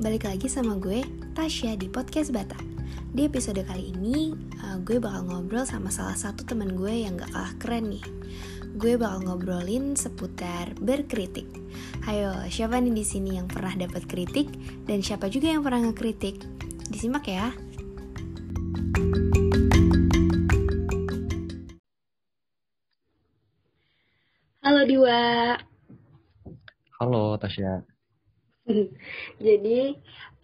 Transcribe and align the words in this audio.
balik 0.00 0.24
lagi 0.24 0.48
sama 0.48 0.80
gue, 0.80 1.04
Tasya 1.36 1.76
di 1.76 1.84
Podcast 1.84 2.32
Bata. 2.32 2.56
Di 3.12 3.28
episode 3.28 3.60
kali 3.60 3.92
ini, 3.92 4.32
uh, 4.64 4.80
gue 4.80 4.96
bakal 4.96 5.28
ngobrol 5.28 5.68
sama 5.68 5.92
salah 5.92 6.16
satu 6.16 6.40
teman 6.48 6.72
gue 6.72 7.04
yang 7.04 7.20
gak 7.20 7.28
kalah 7.28 7.52
keren 7.60 7.92
nih. 7.92 8.04
Gue 8.80 8.96
bakal 8.96 9.28
ngobrolin 9.28 9.92
seputar 10.00 10.72
berkritik. 10.80 11.44
Hayo, 12.08 12.32
siapa 12.48 12.80
nih 12.80 12.96
di 12.96 13.04
sini 13.04 13.36
yang 13.36 13.44
pernah 13.44 13.76
dapat 13.76 14.08
kritik 14.08 14.48
dan 14.88 15.04
siapa 15.04 15.28
juga 15.28 15.52
yang 15.52 15.60
pernah 15.60 15.92
ngekritik? 15.92 16.40
Disimak 16.88 17.28
ya. 17.28 17.52
Halo 24.64 24.80
Diwa. 24.88 25.20
Halo 26.96 27.36
Tasya. 27.36 27.99
Jadi 29.46 29.78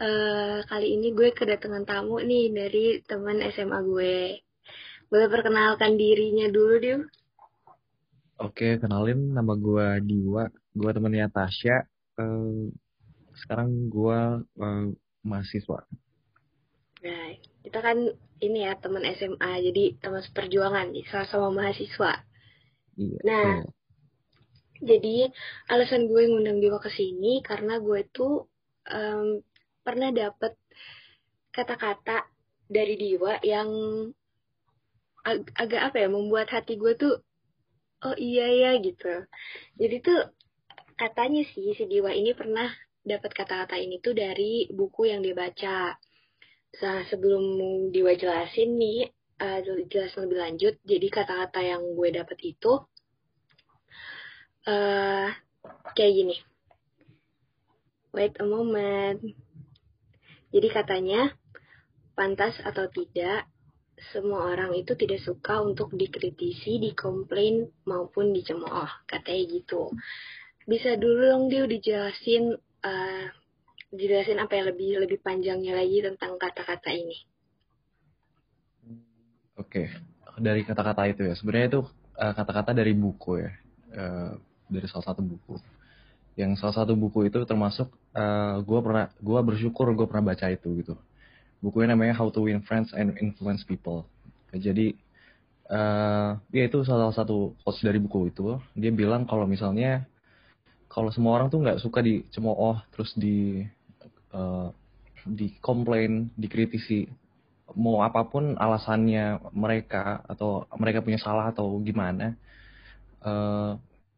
uh, 0.03 0.59
kali 0.67 0.87
ini 0.99 1.13
gue 1.13 1.33
kedatangan 1.33 1.85
tamu 1.87 2.21
nih 2.21 2.53
dari 2.53 2.85
teman 3.05 3.41
SMA 3.53 3.79
gue. 3.85 4.17
Boleh 5.07 5.29
perkenalkan 5.31 5.95
dirinya 5.95 6.51
dulu, 6.51 6.75
Diw? 6.83 6.99
Oke, 8.43 8.77
kenalin 8.83 9.33
nama 9.33 9.55
gue 9.57 10.03
Diwa. 10.03 10.45
Gue 10.75 10.91
temennya 10.93 11.31
Tasya. 11.31 11.87
Uh, 12.19 12.69
sekarang 13.37 13.89
gue 13.89 14.21
uh, 14.43 14.87
mahasiswa. 15.23 15.81
Nah, 17.07 17.27
kita 17.63 17.79
kan 17.81 17.99
ini 18.43 18.67
ya 18.67 18.77
teman 18.77 19.07
SMA, 19.17 19.53
jadi 19.71 19.85
teman 20.03 20.21
seperjuangan, 20.21 20.93
sama-sama 21.09 21.49
mahasiswa. 21.65 22.27
Iya. 22.97 23.19
Nah, 23.25 23.49
iya. 23.63 23.76
Jadi 24.83 25.31
alasan 25.73 26.09
gue 26.11 26.23
ngundang 26.29 26.61
Diwa 26.61 26.79
ke 26.81 26.91
sini 26.93 27.41
karena 27.41 27.81
gue 27.81 28.05
tuh 28.13 28.49
um, 28.91 29.41
pernah 29.81 30.11
dapet 30.11 30.59
kata-kata 31.55 32.27
dari 32.67 32.95
Diwa 32.99 33.41
yang 33.41 33.71
ag 35.27 35.43
agak 35.59 35.91
apa 35.91 35.97
ya 36.07 36.09
membuat 36.11 36.51
hati 36.53 36.79
gue 36.79 36.93
tuh 36.95 37.15
oh 38.05 38.17
iya 38.19 38.47
ya 38.51 38.71
gitu. 38.83 39.25
Jadi 39.79 39.97
tuh 40.05 40.21
katanya 40.95 41.43
sih 41.53 41.73
si 41.75 41.85
Diwa 41.89 42.13
ini 42.13 42.37
pernah 42.37 42.69
dapat 43.07 43.31
kata-kata 43.33 43.79
ini 43.79 44.03
tuh 44.03 44.13
dari 44.13 44.67
buku 44.71 45.09
yang 45.09 45.23
dia 45.23 45.35
baca. 45.35 45.95
Nah, 46.77 47.01
sebelum 47.09 47.45
Diwa 47.95 48.13
jelasin 48.19 48.77
nih, 48.77 49.09
uh, 49.41 49.59
jelasin 49.89 50.29
lebih 50.29 50.39
lanjut, 50.43 50.75
jadi 50.85 51.07
kata-kata 51.09 51.61
yang 51.63 51.83
gue 51.97 52.09
dapat 52.13 52.39
itu 52.43 52.85
uh, 54.67 55.29
kayak 55.95 56.13
gini. 56.13 56.37
Wait 58.13 58.35
a 58.43 58.45
moment. 58.45 59.21
Jadi 60.51 60.69
katanya, 60.73 61.31
pantas 62.17 62.57
atau 62.65 62.89
tidak, 62.89 63.45
semua 64.13 64.53
orang 64.53 64.73
itu 64.77 64.97
tidak 64.97 65.21
suka 65.21 65.61
untuk 65.61 65.93
dikritisi, 65.93 66.81
dikomplain, 66.81 67.69
maupun 67.85 68.33
dicemooh. 68.33 68.89
Katanya 69.05 69.43
gitu. 69.53 69.93
Bisa 70.65 70.97
dulu 70.99 71.23
dong 71.31 71.45
dia 71.53 71.69
dijelasin 71.69 72.57
uh, 72.83 73.25
dijelasin 73.93 74.43
apa 74.43 74.59
yang 74.59 74.67
lebih 74.75 74.99
lebih 74.99 75.19
panjangnya 75.23 75.79
lagi 75.79 76.03
tentang 76.03 76.37
kata-kata 76.37 76.91
ini. 76.91 77.19
Oke, 79.57 79.89
dari 80.37 80.67
kata-kata 80.67 81.09
itu 81.09 81.23
ya. 81.25 81.35
Sebenarnya 81.39 81.69
itu 81.73 81.81
kata-kata 82.17 82.71
uh, 82.73 82.77
dari 82.77 82.93
buku 82.93 83.41
ya, 83.41 83.51
uh, 83.97 84.33
dari 84.67 84.87
salah 84.91 85.13
satu 85.13 85.23
buku. 85.23 85.59
Yang 86.37 86.61
salah 86.61 86.85
satu 86.85 86.93
buku 86.93 87.33
itu 87.33 87.41
termasuk 87.49 87.89
uh, 88.13 88.61
gue 88.61 88.81
pernah, 88.85 89.09
gue 89.19 89.41
bersyukur 89.41 89.89
gue 89.97 90.07
pernah 90.07 90.33
baca 90.33 90.47
itu 90.53 90.69
gitu. 90.85 90.95
Bukunya 91.65 91.97
namanya 91.97 92.15
How 92.19 92.29
to 92.29 92.45
Win 92.45 92.61
Friends 92.63 92.93
and 92.93 93.17
Influence 93.17 93.65
People. 93.65 94.05
Jadi 94.53 94.93
uh, 95.73 96.37
ya 96.53 96.63
itu 96.69 96.85
salah 96.85 97.11
satu 97.11 97.57
quotes 97.65 97.81
dari 97.81 97.97
buku 97.97 98.29
itu. 98.29 98.61
Dia 98.77 98.93
bilang 98.93 99.25
kalau 99.25 99.49
misalnya 99.49 100.05
kalau 100.87 101.11
semua 101.11 101.37
orang 101.41 101.49
tuh 101.49 101.61
nggak 101.65 101.81
suka 101.83 102.01
dicemooh 102.05 102.79
terus 102.95 103.13
di 103.17 103.65
uh, 104.33 104.71
dikomplain 105.27 106.31
dikritisi 106.39 107.11
mau 107.75 108.01
apa 108.01 108.23
pun 108.31 108.55
alasannya 108.55 109.43
mereka 109.51 110.23
atau 110.31 110.71
mereka 110.79 111.03
punya 111.03 111.19
salah 111.19 111.51
atau 111.51 111.83
gimana 111.83 112.39
uh, 113.27 113.75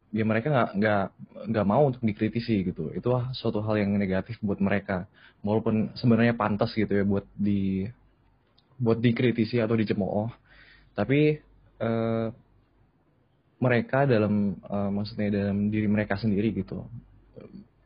ya 0.09 0.25
mereka 0.25 0.49
nggak 0.49 0.69
nggak 0.81 1.03
nggak 1.53 1.65
mau 1.67 1.83
untuk 1.89 2.01
dikritisi 2.01 2.65
gitu. 2.65 2.89
Itu 2.93 3.13
suatu 3.37 3.61
hal 3.61 3.85
yang 3.85 3.93
negatif 3.95 4.41
buat 4.41 4.57
mereka. 4.61 5.05
Walaupun 5.45 5.93
sebenarnya 5.95 6.35
pantas 6.35 6.73
gitu 6.73 6.89
ya 6.89 7.05
buat 7.05 7.25
di 7.37 7.85
buat 8.81 8.97
dikritisi 8.97 9.61
atau 9.61 9.77
dicemooh. 9.77 10.29
Tapi 10.97 11.39
uh, 11.79 12.27
mereka 13.59 14.07
dalam 14.09 14.57
uh, 14.65 14.89
maksudnya 14.89 15.29
dalam 15.29 15.69
diri 15.69 15.85
mereka 15.85 16.17
sendiri 16.17 16.51
gitu. 16.57 16.83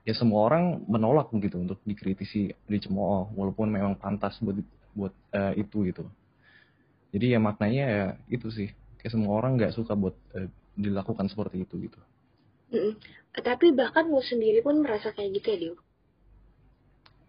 Ya 0.03 0.11
semua 0.15 0.51
orang 0.51 0.83
menolak 0.87 1.31
gitu 1.39 1.63
untuk 1.63 1.79
dikritisi 1.87 2.51
dicemooh 2.67 3.31
walaupun 3.35 3.71
memang 3.71 3.95
pantas 3.99 4.35
buat 4.39 4.59
buat 4.95 5.13
uh, 5.35 5.53
itu 5.59 5.91
gitu. 5.91 6.03
Jadi 7.13 7.35
ya 7.35 7.39
maknanya 7.39 7.85
ya 7.85 8.05
itu 8.31 8.47
sih. 8.49 8.71
Kayak 8.99 9.11
semua 9.19 9.35
orang 9.35 9.59
nggak 9.59 9.75
suka 9.75 9.93
buat 9.93 10.15
uh, 10.31 10.47
dilakukan 10.73 11.29
seperti 11.29 11.67
itu 11.67 11.77
gitu 11.91 11.99
mm 12.73 12.93
tapi 13.41 13.73
bahkan 13.73 14.05
lu 14.05 14.21
sendiri 14.21 14.61
pun 14.61 14.85
merasa 14.85 15.09
kayak 15.09 15.41
gitu 15.41 15.47
ya 15.49 15.57
Dio? 15.57 15.73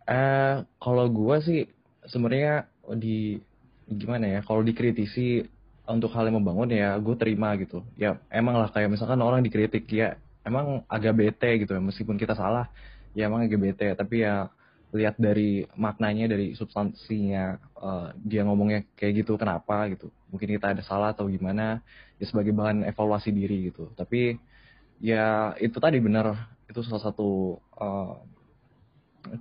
Uh, 0.04 0.56
kalau 0.76 1.08
gue 1.08 1.36
sih 1.40 1.60
sebenarnya 2.04 2.68
di 3.00 3.40
gimana 3.88 4.28
ya 4.28 4.40
kalau 4.44 4.60
dikritisi 4.60 5.48
untuk 5.88 6.12
hal 6.12 6.28
yang 6.28 6.44
membangun 6.44 6.68
ya 6.76 6.92
gue 7.00 7.16
terima 7.16 7.56
gitu. 7.56 7.80
Ya 7.96 8.20
emang 8.28 8.60
lah 8.60 8.68
kayak 8.68 8.92
misalkan 8.92 9.16
orang 9.24 9.40
dikritik 9.40 9.88
ya 9.88 10.20
emang 10.44 10.84
agak 10.92 11.16
bete 11.16 11.64
gitu 11.64 11.72
ya 11.72 11.80
meskipun 11.80 12.20
kita 12.20 12.36
salah 12.36 12.68
ya 13.16 13.24
emang 13.24 13.48
agak 13.48 13.60
bete. 13.60 13.88
Tapi 13.96 14.28
ya 14.28 14.52
lihat 14.92 15.16
dari 15.16 15.64
maknanya 15.74 16.30
dari 16.30 16.52
substansinya 16.52 17.56
uh, 17.80 18.12
dia 18.20 18.44
ngomongnya 18.44 18.84
kayak 18.92 19.24
gitu 19.24 19.40
kenapa 19.40 19.88
gitu. 19.88 20.12
Mungkin 20.28 20.52
kita 20.52 20.76
ada 20.76 20.84
salah 20.84 21.16
atau 21.16 21.32
gimana 21.32 21.80
ya 22.20 22.24
sebagai 22.28 22.52
bahan 22.52 22.84
evaluasi 22.84 23.32
diri 23.32 23.72
gitu. 23.72 23.88
Tapi 23.96 24.36
ya 25.04 25.52
itu 25.60 25.76
tadi 25.76 26.00
benar 26.00 26.56
itu 26.64 26.80
salah 26.80 27.04
satu 27.04 27.60
uh, 27.76 28.16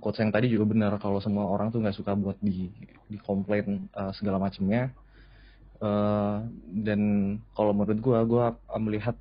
quotes 0.04 0.20
yang 0.20 0.28
tadi 0.28 0.52
juga 0.52 0.68
benar 0.68 0.92
kalau 1.00 1.24
semua 1.24 1.48
orang 1.48 1.72
tuh 1.72 1.80
nggak 1.80 1.96
suka 1.96 2.12
buat 2.12 2.36
di 2.44 2.68
di 3.08 3.16
komplain 3.24 3.88
uh, 3.96 4.12
segala 4.12 4.36
macamnya 4.36 4.92
Uh, 5.84 6.46
dan 6.70 7.00
kalau 7.52 7.76
menurut 7.76 8.00
gue, 8.00 8.18
gue 8.24 8.44
melihat 8.80 9.16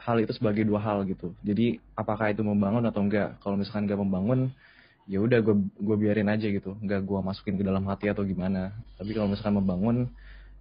hal 0.00 0.16
itu 0.22 0.32
sebagai 0.32 0.64
dua 0.64 0.80
hal 0.80 1.04
gitu. 1.04 1.36
Jadi 1.42 1.82
apakah 1.92 2.32
itu 2.32 2.40
membangun 2.40 2.88
atau 2.88 3.04
enggak? 3.04 3.36
Kalau 3.44 3.60
misalkan 3.60 3.84
enggak 3.84 4.00
membangun, 4.00 4.40
ya 5.10 5.20
udah 5.20 5.44
gue 5.44 5.56
gue 5.76 5.96
biarin 5.98 6.32
aja 6.32 6.46
gitu, 6.46 6.72
enggak 6.80 7.04
gue 7.04 7.20
masukin 7.20 7.60
ke 7.60 7.64
dalam 7.66 7.84
hati 7.90 8.08
atau 8.08 8.24
gimana. 8.24 8.72
Tapi 8.96 9.12
kalau 9.12 9.28
misalkan 9.28 9.60
membangun, 9.60 9.96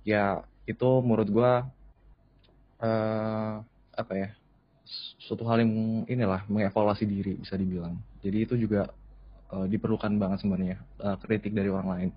ya 0.04 0.44
itu 0.68 0.90
menurut 1.06 1.30
gue 1.32 1.52
uh, 2.84 3.54
apa 3.96 4.14
ya? 4.18 4.30
Suatu 5.18 5.44
hal 5.50 5.66
yang 5.66 6.06
inilah 6.06 6.46
mengevaluasi 6.46 7.10
diri 7.10 7.34
bisa 7.42 7.58
dibilang. 7.58 7.98
Jadi 8.22 8.38
itu 8.46 8.56
juga 8.56 8.90
uh, 9.50 9.66
diperlukan 9.66 10.14
banget 10.22 10.46
sebenarnya 10.46 10.78
uh, 11.02 11.18
kritik 11.18 11.52
dari 11.58 11.70
orang 11.74 11.90
lain 11.90 12.10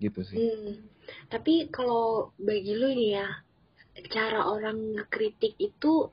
gitu 0.00 0.20
sih. 0.24 0.36
Hmm. 0.38 0.88
Tapi 1.28 1.68
kalau 1.68 2.32
bagi 2.38 2.72
lu 2.72 2.88
nih 2.94 3.10
ya, 3.20 3.28
cara 4.08 4.46
orang 4.46 4.96
ngekritik 4.96 5.58
itu 5.58 6.08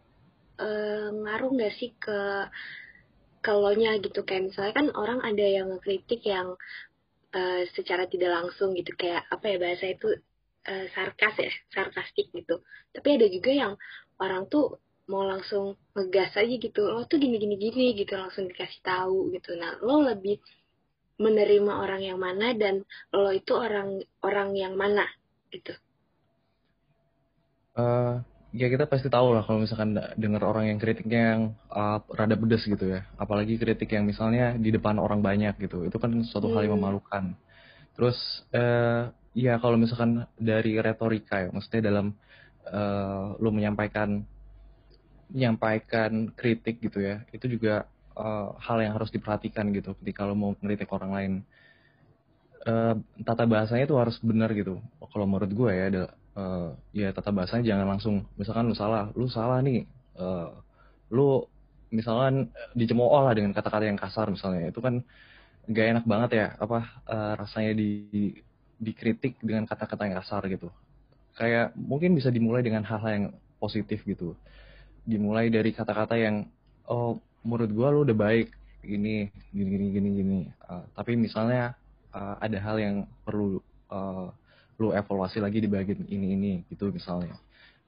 uh, 0.60 1.10
ngaruh 1.14 1.52
nggak 1.54 1.76
sih 1.78 1.94
ke 1.96 2.20
nya 3.78 4.02
gitu 4.02 4.26
kayak 4.26 4.50
misalnya 4.50 4.74
kan 4.74 4.88
orang 4.98 5.22
ada 5.22 5.46
yang 5.46 5.70
ngekritik 5.70 6.26
yang 6.26 6.58
uh, 7.38 7.62
secara 7.78 8.10
tidak 8.10 8.34
langsung 8.34 8.74
gitu 8.74 8.90
kayak 8.98 9.22
apa 9.30 9.46
ya 9.54 9.58
bahasa 9.62 9.86
itu 9.94 10.10
uh, 10.66 10.86
sarkas 10.98 11.36
ya 11.38 11.52
sarkastik 11.70 12.34
gitu 12.34 12.66
tapi 12.90 13.22
ada 13.22 13.30
juga 13.30 13.52
yang 13.54 13.74
orang 14.18 14.50
tuh 14.50 14.82
mau 15.06 15.26
langsung 15.26 15.78
ngegas 15.94 16.34
aja 16.38 16.56
gitu. 16.56 16.82
Lo 16.90 17.06
tuh 17.06 17.22
gini 17.22 17.38
gini 17.38 17.56
gini 17.58 17.94
gitu 17.98 18.18
langsung 18.18 18.50
dikasih 18.50 18.82
tahu 18.82 19.34
gitu. 19.34 19.54
Nah 19.58 19.78
lo 19.82 20.02
lebih 20.02 20.42
menerima 21.16 21.72
orang 21.80 22.02
yang 22.04 22.20
mana 22.20 22.52
dan 22.52 22.84
lo 23.16 23.32
itu 23.32 23.56
orang 23.56 24.04
orang 24.20 24.52
yang 24.58 24.76
mana 24.76 25.08
gitu. 25.54 25.72
Uh, 27.76 28.24
ya 28.56 28.72
kita 28.72 28.88
pasti 28.88 29.12
tahu 29.12 29.36
lah 29.36 29.44
kalau 29.44 29.64
misalkan 29.64 29.96
dengar 30.16 30.44
orang 30.48 30.72
yang 30.72 30.80
kritiknya 30.80 31.22
yang 31.36 31.42
uh, 31.72 32.00
rada 32.12 32.36
pedes 32.36 32.68
gitu 32.68 33.00
ya. 33.00 33.08
Apalagi 33.16 33.56
kritik 33.56 33.92
yang 33.96 34.04
misalnya 34.04 34.56
di 34.60 34.72
depan 34.72 35.00
orang 35.00 35.24
banyak 35.24 35.56
gitu. 35.60 35.88
Itu 35.88 36.00
kan 36.00 36.12
suatu 36.28 36.52
hmm. 36.52 36.56
hal 36.56 36.62
yang 36.68 36.76
hmm. 36.76 36.84
memalukan. 36.84 37.24
Terus 37.96 38.18
uh, 38.52 39.12
ya 39.36 39.60
kalau 39.60 39.80
misalkan 39.80 40.28
dari 40.36 40.80
retorika 40.80 41.48
ya 41.48 41.50
maksudnya 41.52 41.92
dalam 41.92 42.16
uh, 42.68 43.40
lo 43.40 43.50
menyampaikan 43.52 44.24
menyampaikan 45.30 46.30
kritik 46.34 46.82
gitu 46.82 47.02
ya 47.02 47.26
itu 47.34 47.50
juga 47.50 47.90
uh, 48.16 48.56
hal 48.58 48.78
yang 48.82 48.94
harus 48.96 49.12
diperhatikan 49.12 49.70
gitu 49.76 49.94
ketika 50.02 50.26
lo 50.26 50.34
mau 50.34 50.52
ngeritik 50.64 50.90
orang 50.90 51.12
lain. 51.12 51.34
Uh, 52.66 52.98
tata 53.22 53.46
bahasanya 53.46 53.86
itu 53.86 53.94
harus 53.94 54.18
benar 54.26 54.50
gitu. 54.58 54.82
Kalau 54.98 55.30
menurut 55.30 55.52
gue 55.54 55.70
ya 55.70 55.84
ada 55.86 56.04
uh, 56.34 56.70
ya 56.96 57.14
tata 57.14 57.30
bahasanya 57.30 57.76
jangan 57.76 57.88
langsung 57.98 58.16
misalkan 58.42 58.66
lu 58.66 58.76
salah 58.76 59.14
lu 59.14 59.30
salah 59.30 59.62
nih 59.62 59.86
uh, 60.18 60.50
lu 61.14 61.46
misalkan 61.94 62.50
dicemooh 62.74 63.22
lah 63.22 63.38
dengan 63.38 63.54
kata-kata 63.54 63.86
yang 63.86 64.02
kasar 64.02 64.34
misalnya 64.34 64.74
itu 64.74 64.82
kan 64.82 65.06
gak 65.70 65.88
enak 65.94 66.06
banget 66.10 66.30
ya 66.34 66.48
apa 66.58 66.80
uh, 67.06 67.34
rasanya 67.38 67.78
di 67.78 67.92
dikritik 68.82 69.38
dengan 69.46 69.70
kata-kata 69.70 70.10
yang 70.10 70.18
kasar 70.26 70.42
gitu. 70.50 70.74
Kayak 71.38 71.78
mungkin 71.78 72.18
bisa 72.18 72.34
dimulai 72.34 72.66
dengan 72.66 72.82
hal-hal 72.82 73.12
yang 73.14 73.26
positif 73.62 74.02
gitu 74.10 74.34
dimulai 75.06 75.54
dari 75.54 75.70
kata-kata 75.72 76.18
yang 76.18 76.50
oh 76.90 77.22
menurut 77.46 77.70
gue 77.70 77.88
lu 77.94 78.00
udah 78.10 78.18
baik 78.18 78.50
gini 78.82 79.30
gini 79.54 79.70
gini 79.70 79.88
gini 79.94 80.10
gini. 80.22 80.40
Uh, 80.66 80.86
tapi 80.98 81.14
misalnya 81.18 81.78
uh, 82.14 82.38
ada 82.42 82.58
hal 82.62 82.78
yang 82.82 82.96
perlu 83.26 83.62
uh, 83.94 84.30
lu 84.82 84.92
evaluasi 84.92 85.40
lagi 85.40 85.64
di 85.64 85.70
bagian 85.70 86.04
ini 86.10 86.28
ini 86.36 86.52
gitu 86.74 86.90
misalnya. 86.90 87.38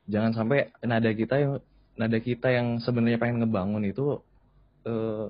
Jangan 0.08 0.32
sampai 0.38 0.72
nada 0.86 1.12
kita 1.12 1.36
yang 1.38 1.54
nada 1.98 2.18
kita 2.22 2.48
yang 2.54 2.78
sebenarnya 2.80 3.20
pengen 3.20 3.44
ngebangun 3.44 3.84
itu 3.90 4.22
uh, 4.86 5.30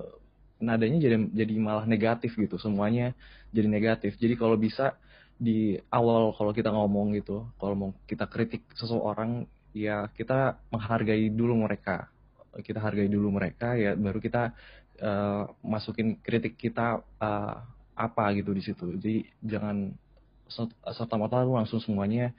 nadanya 0.60 0.98
jadi 0.98 1.16
jadi 1.32 1.54
malah 1.58 1.88
negatif 1.88 2.36
gitu 2.36 2.60
semuanya 2.60 3.16
jadi 3.50 3.66
negatif. 3.66 4.16
Jadi 4.20 4.36
kalau 4.36 4.60
bisa 4.60 4.94
di 5.38 5.78
awal 5.94 6.34
kalau 6.34 6.50
kita 6.50 6.74
ngomong 6.74 7.14
gitu 7.14 7.46
kalau 7.62 7.74
mau 7.78 7.90
kita 8.10 8.26
kritik 8.26 8.66
seseorang 8.74 9.46
ya 9.72 10.08
kita 10.12 10.58
menghargai 10.72 11.28
dulu 11.32 11.64
mereka. 11.64 12.08
Kita 12.58 12.82
hargai 12.82 13.06
dulu 13.06 13.30
mereka 13.30 13.78
ya 13.78 13.94
baru 13.94 14.18
kita 14.18 14.52
uh, 15.02 15.44
masukin 15.62 16.18
kritik 16.18 16.58
kita 16.58 17.02
uh, 17.20 17.54
apa 17.94 18.24
gitu 18.38 18.50
di 18.54 18.62
situ. 18.62 18.84
Jadi 18.98 19.26
jangan 19.42 19.92
serta 20.48 21.14
merta 21.20 21.44
langsung 21.44 21.78
semuanya 21.78 22.32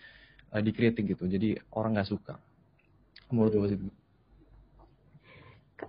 uh, 0.51 0.61
dikritik 0.61 1.05
gitu. 1.05 1.29
Jadi 1.29 1.59
orang 1.75 1.95
nggak 1.95 2.09
suka. 2.09 2.35
Menurut 3.29 3.53
gue 3.53 3.69
sih 3.75 3.79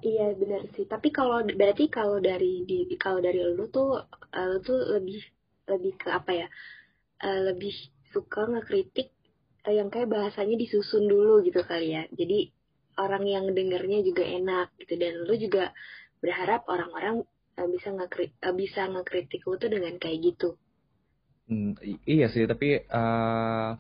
Iya 0.01 0.39
benar 0.39 0.71
sih. 0.79 0.87
Tapi 0.87 1.11
kalau 1.11 1.43
berarti 1.43 1.91
kalau 1.91 2.23
dari 2.23 2.63
di 2.63 2.87
kalau 2.95 3.19
dari 3.19 3.43
lu 3.43 3.67
tuh 3.69 3.99
uh, 4.07 4.47
lu 4.47 4.63
tuh 4.63 4.79
lebih 4.97 5.19
lebih 5.67 5.93
ke 5.99 6.09
apa 6.15 6.31
ya? 6.31 6.47
Uh, 7.21 7.53
lebih 7.53 7.75
suka 8.15 8.47
ngekritik 8.47 9.11
yang 9.69 9.93
kayak 9.93 10.09
bahasanya 10.09 10.57
disusun 10.57 11.05
dulu 11.05 11.45
gitu 11.45 11.61
kali 11.61 11.93
ya. 11.93 12.09
Jadi 12.17 12.49
orang 12.97 13.25
yang 13.29 13.45
dengernya 13.53 14.01
juga 14.01 14.25
enak 14.25 14.73
gitu 14.81 14.97
dan 14.97 15.13
lu 15.29 15.35
juga 15.37 15.77
berharap 16.25 16.65
orang-orang 16.69 17.25
uh, 17.61 17.69
bisa 17.69 17.93
ngekritik 17.93 18.41
uh, 18.41 18.57
bisa 18.57 18.89
ngekritik 18.89 19.45
lu 19.45 19.61
tuh 19.61 19.69
dengan 19.69 20.01
kayak 20.01 20.19
gitu. 20.25 20.57
Hmm, 21.51 21.75
iya 22.07 22.31
sih, 22.31 22.47
tapi 22.47 22.79
uh, 22.79 23.75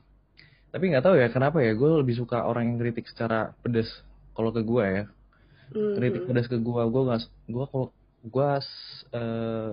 tapi 0.71 0.85
nggak 0.91 1.05
tahu 1.05 1.19
ya 1.19 1.29
kenapa 1.31 1.59
ya 1.63 1.75
gue 1.75 1.91
lebih 2.03 2.15
suka 2.15 2.47
orang 2.47 2.71
yang 2.75 2.79
kritik 2.79 3.11
secara 3.11 3.55
pedes 3.63 3.91
kalau 4.39 4.55
ke 4.55 4.63
gue 4.63 4.85
ya 4.87 5.05
mm-hmm. 5.75 5.95
kritik 5.99 6.23
pedas 6.31 6.47
ke 6.47 6.57
gue 6.63 6.83
gue 6.87 7.03
gak 7.11 7.21
gue 7.51 7.65
kok 7.67 7.91
gue 8.21 8.51
uh, 9.19 9.73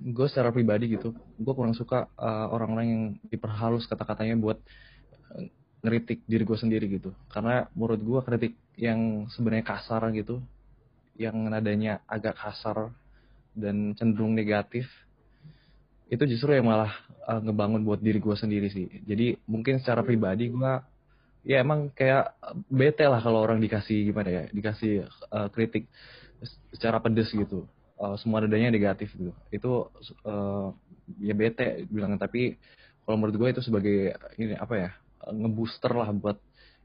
gue 0.00 0.26
secara 0.26 0.50
pribadi 0.50 0.96
gitu 0.96 1.12
gue 1.14 1.54
kurang 1.54 1.76
suka 1.76 2.08
uh, 2.16 2.48
orang-orang 2.50 2.86
yang 2.88 3.02
diperhalus 3.28 3.84
kata-katanya 3.86 4.38
buat 4.40 4.58
uh, 5.36 5.44
ngeritik 5.82 6.22
diri 6.30 6.46
gue 6.46 6.58
sendiri 6.58 6.86
gitu. 6.86 7.10
Karena 7.28 7.66
menurut 7.74 8.00
gue 8.00 8.20
kritik 8.22 8.54
yang 8.78 9.26
sebenarnya 9.34 9.66
kasar 9.66 10.02
gitu 10.14 10.38
yang 11.18 11.36
nadanya 11.50 12.00
agak 12.08 12.38
kasar 12.38 12.88
dan 13.52 13.92
cenderung 13.98 14.32
negatif 14.32 14.88
itu 16.08 16.24
justru 16.24 16.56
yang 16.56 16.70
malah 16.70 16.92
uh, 17.28 17.40
ngebangun 17.42 17.84
buat 17.84 18.00
diri 18.00 18.22
gue 18.22 18.36
sendiri 18.36 18.68
sih. 18.72 18.88
Jadi 19.04 19.36
mungkin 19.44 19.82
secara 19.82 20.00
pribadi 20.06 20.48
gue 20.48 20.72
ya 21.42 21.58
emang 21.60 21.90
kayak 21.90 22.38
bete 22.70 23.02
lah 23.02 23.18
kalau 23.18 23.42
orang 23.42 23.58
dikasih 23.58 24.14
gimana 24.14 24.30
ya 24.30 24.42
dikasih 24.54 25.10
uh, 25.34 25.50
kritik 25.50 25.90
secara 26.70 27.02
pedes 27.02 27.34
gitu 27.34 27.66
uh, 27.98 28.16
semua 28.20 28.44
nadanya 28.44 28.72
negatif 28.72 29.12
gitu. 29.16 29.32
Itu 29.52 29.72
uh, 30.24 30.72
ya 31.20 31.34
bete 31.36 31.84
bilang 31.90 32.16
tapi 32.16 32.56
kalau 33.02 33.16
menurut 33.18 33.36
gue 33.36 33.48
itu 33.58 33.62
sebagai 33.64 34.14
ini 34.38 34.54
apa 34.54 34.74
ya 34.78 34.90
ngebooster 35.28 35.92
lah 35.92 36.08
buat 36.14 36.38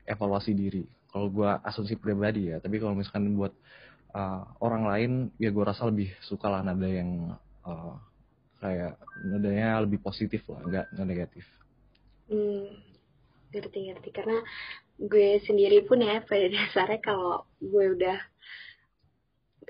evaluasi 0.07 0.51
diri. 0.56 0.83
Kalau 1.07 1.30
gue 1.31 1.50
asumsi 1.63 1.95
pribadi 1.95 2.51
ya. 2.51 2.57
Tapi 2.59 2.81
kalau 2.81 2.98
misalkan 2.98 3.38
buat 3.38 3.54
uh, 4.18 4.44
orang 4.59 4.83
lain 4.88 5.12
ya 5.38 5.54
gue 5.54 5.63
rasa 5.63 5.88
lebih 5.88 6.12
suka 6.25 6.50
lah 6.50 6.65
nada 6.65 6.88
yang 6.88 7.38
uh, 7.63 7.95
kayak 8.57 8.98
nadanya 9.21 9.86
lebih 9.86 10.01
positif 10.01 10.42
lah 10.50 10.60
nggak 10.65 10.86
nggak 10.98 11.07
negatif. 11.07 11.45
Hmm 12.27 12.88
ngerti-ngerti. 13.53 14.10
Karena 14.12 14.38
gue 14.98 15.39
sendiri 15.45 15.86
pun 15.86 16.01
ya 16.01 16.24
pada 16.25 16.48
dasarnya 16.56 17.00
kalau 17.01 17.45
gue 17.62 17.86
udah 17.98 18.18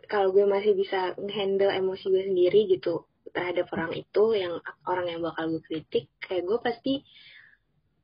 kalau 0.10 0.34
gue 0.34 0.48
masih 0.48 0.74
bisa 0.74 1.14
handle 1.16 1.72
emosi 1.72 2.10
gue 2.10 2.24
sendiri 2.32 2.66
gitu 2.72 3.06
terhadap 3.36 3.70
orang 3.76 3.94
itu 3.94 4.24
yang 4.34 4.58
orang 4.88 5.06
yang 5.12 5.22
bakal 5.22 5.52
gue 5.52 5.62
kritik 5.62 6.10
kayak 6.24 6.48
gue 6.48 6.58
pasti 6.64 6.94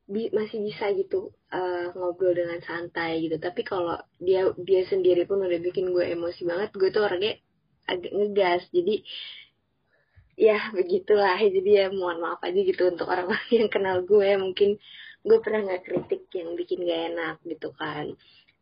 bi 0.04 0.28
masih 0.36 0.60
bisa 0.68 0.92
gitu 0.94 1.32
uh, 1.56 1.96
ngobrol 1.96 2.36
dengan 2.36 2.60
santai 2.60 3.24
gitu. 3.24 3.40
Tapi 3.40 3.64
kalau 3.64 3.96
dia 4.20 4.52
dia 4.60 4.84
sendiri 4.84 5.24
pun 5.24 5.42
udah 5.42 5.60
bikin 5.64 5.96
gue 5.96 6.06
emosi 6.12 6.44
banget 6.44 6.70
gue 6.76 6.90
tuh 6.92 7.08
orangnya 7.08 7.40
agak 7.88 8.12
ngegas. 8.12 8.68
Jadi 8.76 9.08
ya 10.36 10.60
begitulah. 10.76 11.40
Jadi 11.40 11.70
ya 11.72 11.88
mohon 11.88 12.20
maaf 12.20 12.44
aja 12.44 12.60
gitu 12.60 12.92
untuk 12.92 13.08
orang-orang 13.08 13.48
yang 13.64 13.70
kenal 13.72 14.04
gue. 14.04 14.30
Mungkin 14.36 14.76
gue 15.24 15.38
pernah 15.40 15.64
nggak 15.64 15.84
kritik 15.88 16.28
yang 16.36 16.52
bikin 16.60 16.84
gak 16.84 17.02
enak 17.16 17.36
gitu 17.48 17.72
kan 17.80 18.12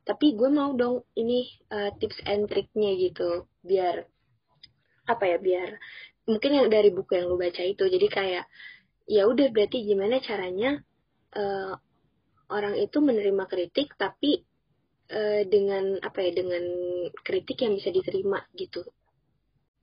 tapi 0.01 0.33
gue 0.33 0.49
mau 0.49 0.73
dong 0.73 1.05
ini 1.13 1.45
uh, 1.69 1.93
tips 2.01 2.25
and 2.25 2.49
triknya 2.49 2.97
gitu 2.97 3.45
biar 3.61 4.05
apa 5.05 5.23
ya 5.27 5.37
biar 5.37 5.69
mungkin 6.29 6.51
yang 6.53 6.67
dari 6.69 6.89
buku 6.93 7.17
yang 7.17 7.29
lu 7.29 7.37
baca 7.37 7.61
itu. 7.61 7.83
Jadi 7.85 8.07
kayak 8.09 8.45
ya 9.09 9.25
udah 9.25 9.47
berarti 9.49 9.83
gimana 9.85 10.21
caranya 10.21 10.79
uh, 11.35 11.73
orang 12.51 12.77
itu 12.77 12.97
menerima 13.01 13.43
kritik 13.49 13.93
tapi 13.97 14.41
uh, 15.11 15.41
dengan 15.47 15.97
apa 16.01 16.19
ya 16.21 16.31
dengan 16.31 16.63
kritik 17.21 17.61
yang 17.61 17.75
bisa 17.77 17.89
diterima 17.89 18.41
gitu. 18.55 18.85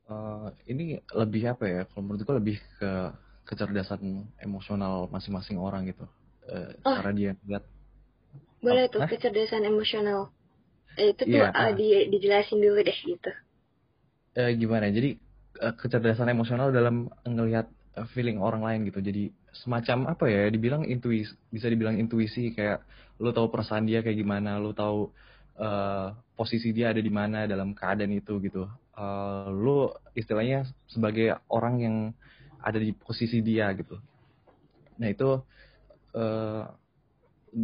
Uh, 0.08 0.48
ini 0.64 0.96
lebih 1.12 1.52
apa 1.52 1.64
ya 1.68 1.80
kalau 1.84 2.08
menurut 2.08 2.25
gue 2.25 2.37
lebih 2.40 2.56
ke 2.80 2.92
kecerdasan 3.44 4.28
emosional 4.40 5.08
masing-masing 5.12 5.60
orang 5.60 5.88
gitu. 5.88 6.08
Uh, 6.48 6.72
oh. 6.88 6.96
cara 6.96 7.12
dia 7.12 7.37
lihat 7.44 7.64
boleh 8.58 8.90
tuh 8.90 9.04
kecerdasan 9.06 9.66
emosional. 9.66 10.30
Eh, 10.98 11.14
itu 11.14 11.22
tuh 11.30 11.40
yeah. 11.46 11.54
uh, 11.54 11.70
di, 11.70 12.10
dijelasin 12.10 12.58
dulu 12.58 12.82
deh 12.82 12.98
gitu. 13.06 13.30
Uh, 14.34 14.50
gimana? 14.58 14.90
Jadi 14.90 15.14
uh, 15.62 15.74
kecerdasan 15.78 16.30
emosional 16.30 16.74
dalam 16.74 17.06
ngelihat 17.22 17.70
feeling 18.14 18.42
orang 18.42 18.62
lain 18.62 18.80
gitu. 18.86 18.98
Jadi 18.98 19.30
semacam 19.54 20.14
apa 20.14 20.24
ya 20.30 20.46
dibilang 20.50 20.86
intuisi 20.86 21.34
bisa 21.50 21.66
dibilang 21.66 21.98
intuisi 21.98 22.54
kayak 22.54 22.84
lu 23.18 23.34
tahu 23.34 23.50
perasaan 23.50 23.88
dia 23.88 24.06
kayak 24.06 24.22
gimana 24.22 24.62
lu 24.62 24.70
tahu 24.70 25.10
uh, 25.58 26.14
posisi 26.38 26.70
dia 26.70 26.94
ada 26.94 27.02
di 27.02 27.10
mana 27.10 27.46
dalam 27.50 27.74
keadaan 27.74 28.14
itu 28.14 28.38
gitu. 28.42 28.70
Uh, 28.94 29.50
lu 29.54 29.90
istilahnya 30.14 30.66
sebagai 30.90 31.38
orang 31.50 31.74
yang 31.82 31.96
ada 32.58 32.78
di 32.78 32.90
posisi 32.94 33.38
dia 33.42 33.70
gitu. 33.74 33.98
Nah 34.98 35.08
itu 35.10 35.42
uh, 36.14 36.62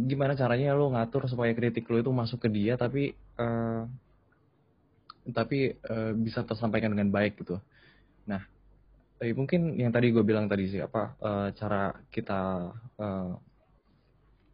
gimana 0.03 0.35
caranya 0.35 0.75
lo 0.75 0.91
ngatur 0.91 1.31
supaya 1.31 1.55
kritik 1.55 1.87
lo 1.87 2.03
itu 2.03 2.11
masuk 2.11 2.43
ke 2.43 2.49
dia 2.51 2.75
tapi 2.75 3.15
uh, 3.39 3.87
tapi 5.31 5.73
uh, 5.87 6.13
bisa 6.13 6.45
tersampaikan 6.45 6.93
dengan 6.93 7.09
baik 7.09 7.41
gitu. 7.41 7.57
Nah, 8.29 8.45
eh, 9.23 9.33
mungkin 9.33 9.73
yang 9.73 9.89
tadi 9.89 10.13
gue 10.13 10.21
bilang 10.21 10.45
tadi 10.45 10.69
sih 10.69 10.81
apa 10.83 11.17
uh, 11.17 11.49
cara 11.57 11.95
kita 12.13 12.69
uh, 13.01 13.31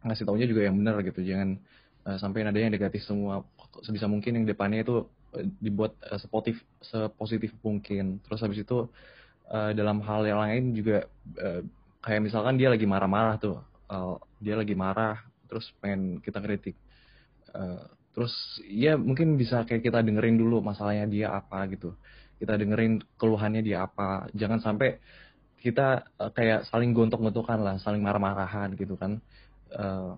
ngasih 0.06 0.24
taunya 0.24 0.48
juga 0.48 0.64
yang 0.64 0.80
benar 0.80 1.02
gitu. 1.04 1.20
Jangan 1.20 1.60
uh, 2.08 2.16
sampai 2.16 2.46
ada 2.46 2.56
yang 2.56 2.72
negatif 2.72 3.04
semua. 3.04 3.44
Sebisa 3.84 4.08
mungkin 4.08 4.40
yang 4.40 4.46
depannya 4.48 4.80
itu 4.80 5.04
dibuat 5.60 5.92
uh, 6.08 6.16
sepositif 6.80 7.52
mungkin. 7.60 8.24
Terus 8.24 8.40
habis 8.40 8.64
itu 8.64 8.88
uh, 9.52 9.70
dalam 9.76 10.00
hal 10.00 10.24
yang 10.24 10.40
lain 10.40 10.72
juga 10.72 11.04
uh, 11.36 11.60
kayak 12.00 12.32
misalkan 12.32 12.56
dia 12.56 12.72
lagi 12.72 12.88
marah-marah 12.88 13.36
tuh 13.36 13.60
uh, 13.92 14.16
dia 14.40 14.56
lagi 14.56 14.72
marah 14.72 15.20
terus 15.52 15.68
pengen 15.84 16.24
kita 16.24 16.40
kritik. 16.40 16.72
Uh, 17.52 17.84
terus 18.16 18.32
ya 18.64 18.96
mungkin 18.96 19.36
bisa 19.36 19.68
kayak 19.68 19.84
kita 19.84 20.00
dengerin 20.00 20.40
dulu 20.40 20.64
masalahnya 20.64 21.04
dia 21.04 21.28
apa 21.28 21.68
gitu. 21.68 21.92
Kita 22.40 22.56
dengerin 22.56 23.04
keluhannya 23.20 23.60
dia 23.60 23.84
apa. 23.84 24.32
Jangan 24.32 24.64
sampai 24.64 24.96
kita 25.60 26.08
uh, 26.16 26.32
kayak 26.32 26.64
saling 26.72 26.96
gontok-gontokan 26.96 27.60
lah 27.60 27.76
saling 27.84 28.00
marah-marahan 28.00 28.72
gitu 28.80 28.96
kan. 28.96 29.20
Uh, 29.68 30.16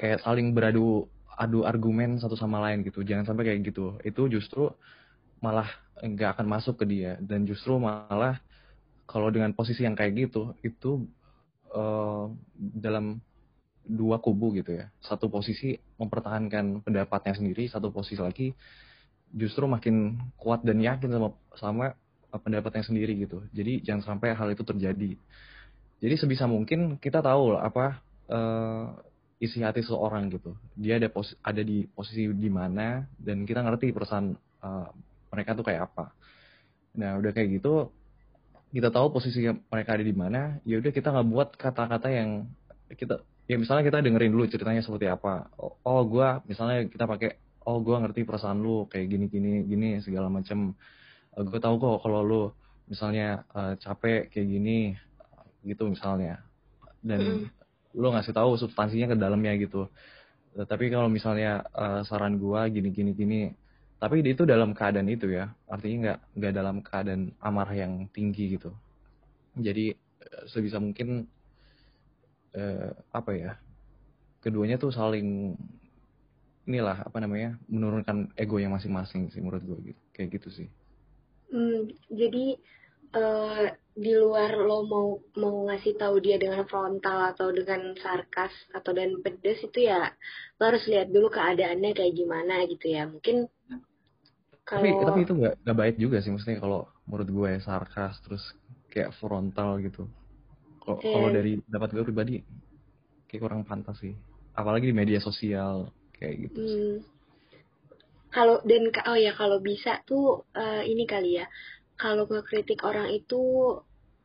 kayak 0.00 0.24
saling 0.24 0.56
beradu 0.56 1.04
adu 1.36 1.68
argumen 1.68 2.16
satu 2.16 2.40
sama 2.40 2.64
lain 2.64 2.80
gitu. 2.88 3.04
Jangan 3.04 3.28
sampai 3.28 3.52
kayak 3.52 3.68
gitu. 3.68 4.00
Itu 4.00 4.32
justru 4.32 4.72
malah 5.44 5.68
nggak 6.00 6.40
akan 6.40 6.46
masuk 6.48 6.80
ke 6.80 6.88
dia. 6.88 7.20
Dan 7.20 7.44
justru 7.44 7.76
malah 7.76 8.40
kalau 9.04 9.28
dengan 9.28 9.52
posisi 9.52 9.84
yang 9.84 9.92
kayak 9.92 10.16
gitu 10.16 10.56
itu 10.64 11.04
uh, 11.76 12.32
dalam 12.56 13.20
dua 13.88 14.20
kubu 14.20 14.52
gitu 14.60 14.76
ya. 14.76 14.92
Satu 15.00 15.32
posisi 15.32 15.80
mempertahankan 15.96 16.84
pendapatnya 16.84 17.34
sendiri 17.34 17.66
satu 17.72 17.88
posisi 17.88 18.20
lagi 18.20 18.52
justru 19.32 19.64
makin 19.64 20.20
kuat 20.36 20.64
dan 20.64 20.80
yakin 20.80 21.08
sama 21.08 21.28
sama 21.56 21.86
pendapatnya 22.36 22.84
sendiri 22.84 23.16
gitu. 23.16 23.40
Jadi 23.56 23.80
jangan 23.80 24.14
sampai 24.14 24.36
hal 24.36 24.52
itu 24.52 24.60
terjadi. 24.60 25.16
Jadi 25.98 26.14
sebisa 26.14 26.44
mungkin 26.44 27.00
kita 27.00 27.24
tahu 27.24 27.56
lah 27.56 27.66
apa 27.66 27.98
uh, 28.30 28.86
isi 29.40 29.64
hati 29.64 29.82
seseorang 29.82 30.28
gitu. 30.30 30.54
Dia 30.76 31.00
ada 31.00 31.08
pos 31.08 31.32
ada 31.40 31.64
di 31.64 31.88
posisi 31.88 32.28
di 32.28 32.50
mana 32.52 33.08
dan 33.18 33.48
kita 33.48 33.64
ngerti 33.64 33.90
perasaan 33.90 34.36
uh, 34.62 34.88
mereka 35.32 35.56
tuh 35.56 35.64
kayak 35.66 35.88
apa. 35.90 36.12
Nah 37.00 37.16
udah 37.18 37.32
kayak 37.32 37.58
gitu 37.58 37.90
kita 38.68 38.92
tahu 38.92 39.08
posisi 39.16 39.48
mereka 39.48 39.96
ada 39.96 40.04
di 40.04 40.12
mana 40.12 40.60
ya 40.68 40.76
udah 40.76 40.92
kita 40.92 41.08
nggak 41.08 41.28
buat 41.32 41.48
kata-kata 41.56 42.08
yang 42.12 42.44
kita 42.92 43.24
ya 43.48 43.56
misalnya 43.56 43.88
kita 43.88 44.04
dengerin 44.04 44.30
dulu 44.30 44.44
ceritanya 44.44 44.84
seperti 44.84 45.08
apa. 45.08 45.48
Oh, 45.56 45.80
oh 45.80 46.04
gue 46.04 46.28
misalnya 46.44 46.84
kita 46.84 47.08
pakai 47.08 47.40
oh 47.64 47.80
gue 47.80 47.96
ngerti 47.96 48.28
perasaan 48.28 48.60
lu 48.60 48.84
kayak 48.92 49.08
gini 49.08 49.26
gini 49.32 49.52
gini 49.64 49.88
segala 50.04 50.28
macam 50.28 50.76
uh, 51.32 51.40
eh, 51.40 51.44
gue 51.48 51.58
tahu 51.58 51.80
kok 51.80 52.04
kalau 52.04 52.20
lu 52.20 52.42
misalnya 52.92 53.48
uh, 53.56 53.72
capek 53.80 54.28
kayak 54.28 54.48
gini 54.52 54.78
gitu 55.64 55.88
misalnya. 55.88 56.44
Dan 57.00 57.48
mm. 57.48 57.96
lu 57.96 58.12
ngasih 58.12 58.36
tahu 58.36 58.60
substansinya 58.60 59.12
ke 59.12 59.16
dalamnya 59.16 59.56
gitu. 59.56 59.88
Uh, 60.52 60.66
tapi 60.68 60.92
kalau 60.92 61.08
misalnya 61.08 61.64
uh, 61.72 62.04
saran 62.04 62.36
gue 62.36 62.60
gini 62.68 62.92
gini 62.92 63.12
gini 63.16 63.42
tapi 63.98 64.22
itu 64.22 64.44
dalam 64.44 64.76
keadaan 64.76 65.08
itu 65.08 65.32
ya. 65.32 65.48
Artinya 65.72 65.96
nggak 66.04 66.18
nggak 66.36 66.52
dalam 66.52 66.76
keadaan 66.84 67.32
amarah 67.40 67.74
yang 67.74 68.12
tinggi 68.12 68.60
gitu. 68.60 68.70
Jadi 69.56 69.96
sebisa 70.46 70.78
mungkin 70.78 71.26
eh, 72.54 72.92
apa 73.12 73.30
ya 73.34 73.52
keduanya 74.38 74.78
tuh 74.78 74.94
saling 74.94 75.58
inilah 76.68 77.00
apa 77.00 77.18
namanya 77.24 77.56
menurunkan 77.66 78.28
ego 78.36 78.60
yang 78.60 78.76
masing-masing 78.76 79.32
sih 79.32 79.40
menurut 79.40 79.64
gue 79.64 79.78
gitu. 79.92 80.00
Kayak 80.12 80.28
gitu 80.38 80.48
sih. 80.52 80.68
Hmm, 81.48 81.88
jadi 82.12 82.60
uh, 83.16 83.72
di 83.96 84.12
luar 84.12 84.52
lo 84.60 84.84
mau 84.84 85.08
mau 85.40 85.72
ngasih 85.72 85.96
tahu 85.96 86.20
dia 86.20 86.36
dengan 86.36 86.68
frontal 86.68 87.32
atau 87.32 87.48
dengan 87.50 87.96
sarkas 87.96 88.52
atau 88.76 88.92
dan 88.92 89.16
pedes 89.24 89.64
itu 89.64 89.88
ya 89.88 90.12
lo 90.60 90.62
harus 90.68 90.84
lihat 90.84 91.08
dulu 91.08 91.32
keadaannya 91.32 91.96
kayak 91.96 92.14
gimana 92.14 92.68
gitu 92.68 92.92
ya. 92.92 93.08
Mungkin 93.08 93.48
kalau 94.68 94.84
tapi 94.84 94.88
tapi 94.92 95.20
itu 95.24 95.32
nggak 95.32 95.54
nggak 95.64 95.78
baik 95.80 95.96
juga 95.96 96.20
sih 96.20 96.28
maksudnya 96.28 96.60
kalau 96.60 96.84
menurut 97.08 97.28
gue 97.32 97.48
ya 97.56 97.60
sarkas 97.64 98.20
terus 98.20 98.44
kayak 98.92 99.16
frontal 99.16 99.80
gitu 99.80 100.04
okay. 100.96 101.12
kalau 101.12 101.28
dari 101.28 101.60
dapat 101.68 101.88
gue 101.92 102.04
pribadi 102.06 102.40
kayak 103.28 103.42
kurang 103.44 103.68
pantas 103.68 104.00
sih 104.00 104.16
apalagi 104.56 104.88
di 104.88 104.96
media 104.96 105.20
sosial 105.20 105.92
kayak 106.16 106.48
gitu 106.48 106.58
hmm. 106.58 106.96
kalau 108.32 108.58
dan 108.64 108.88
oh 109.06 109.18
ya 109.18 109.36
kalau 109.36 109.60
bisa 109.60 110.00
tuh 110.08 110.48
uh, 110.56 110.82
ini 110.82 111.04
kali 111.04 111.38
ya 111.38 111.46
kalau 111.98 112.24
ngekritik 112.24 112.80
orang 112.86 113.12
itu 113.12 113.74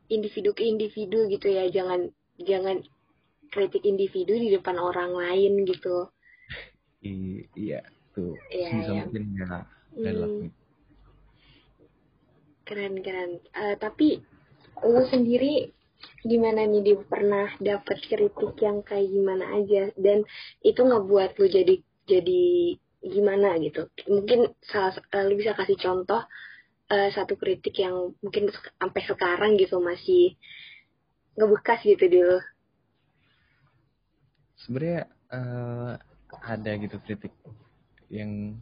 individu 0.08 0.56
ke 0.56 0.64
individu 0.64 1.26
gitu 1.28 1.46
ya 1.52 1.68
jangan 1.70 2.10
jangan 2.40 2.82
kritik 3.52 3.86
individu 3.86 4.34
di 4.34 4.50
depan 4.50 4.80
orang 4.80 5.14
lain 5.14 5.62
gitu 5.68 6.10
I, 7.04 7.44
iya 7.54 7.84
tuh 8.16 8.34
iya, 8.50 8.68
bisa 8.74 8.92
iya. 8.92 9.02
mungkin 9.06 9.24
ya 9.36 9.46
hmm. 9.94 10.48
keren 12.64 12.94
keren 13.04 13.30
uh, 13.54 13.76
tapi 13.78 14.24
lu 14.82 15.02
sendiri 15.06 15.70
gimana 16.24 16.66
nih 16.66 16.82
dia 16.82 16.96
pernah 17.04 17.48
dapat 17.60 17.98
kritik 18.04 18.54
yang 18.60 18.80
kayak 18.80 19.08
gimana 19.08 19.44
aja? 19.56 19.90
Dan 19.96 20.24
itu 20.60 20.80
ngebuat 20.80 21.36
lu 21.40 21.46
jadi 21.48 21.74
jadi 22.04 22.44
gimana 23.04 23.56
gitu? 23.60 23.88
Mungkin 24.08 24.52
salah 24.64 24.96
uh, 24.96 25.24
lu 25.28 25.36
bisa 25.36 25.52
kasih 25.56 25.76
contoh 25.76 26.22
uh, 26.92 27.08
satu 27.12 27.36
kritik 27.36 27.76
yang 27.80 28.16
mungkin 28.20 28.48
sampai 28.80 29.02
sekarang 29.04 29.56
gitu 29.56 29.80
masih 29.80 30.36
ngebekas 31.34 31.82
gitu 31.82 32.06
dulu 32.06 32.38
sebenarnya 34.64 35.12
uh, 35.28 35.92
ada 36.40 36.72
gitu 36.80 36.96
kritik 37.04 37.32
yang 38.08 38.56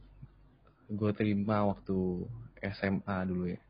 gue 0.91 1.11
terima 1.15 1.65
waktu 1.71 2.27
SMA 2.59 3.17
dulu 3.27 3.45
ya. 3.55 3.61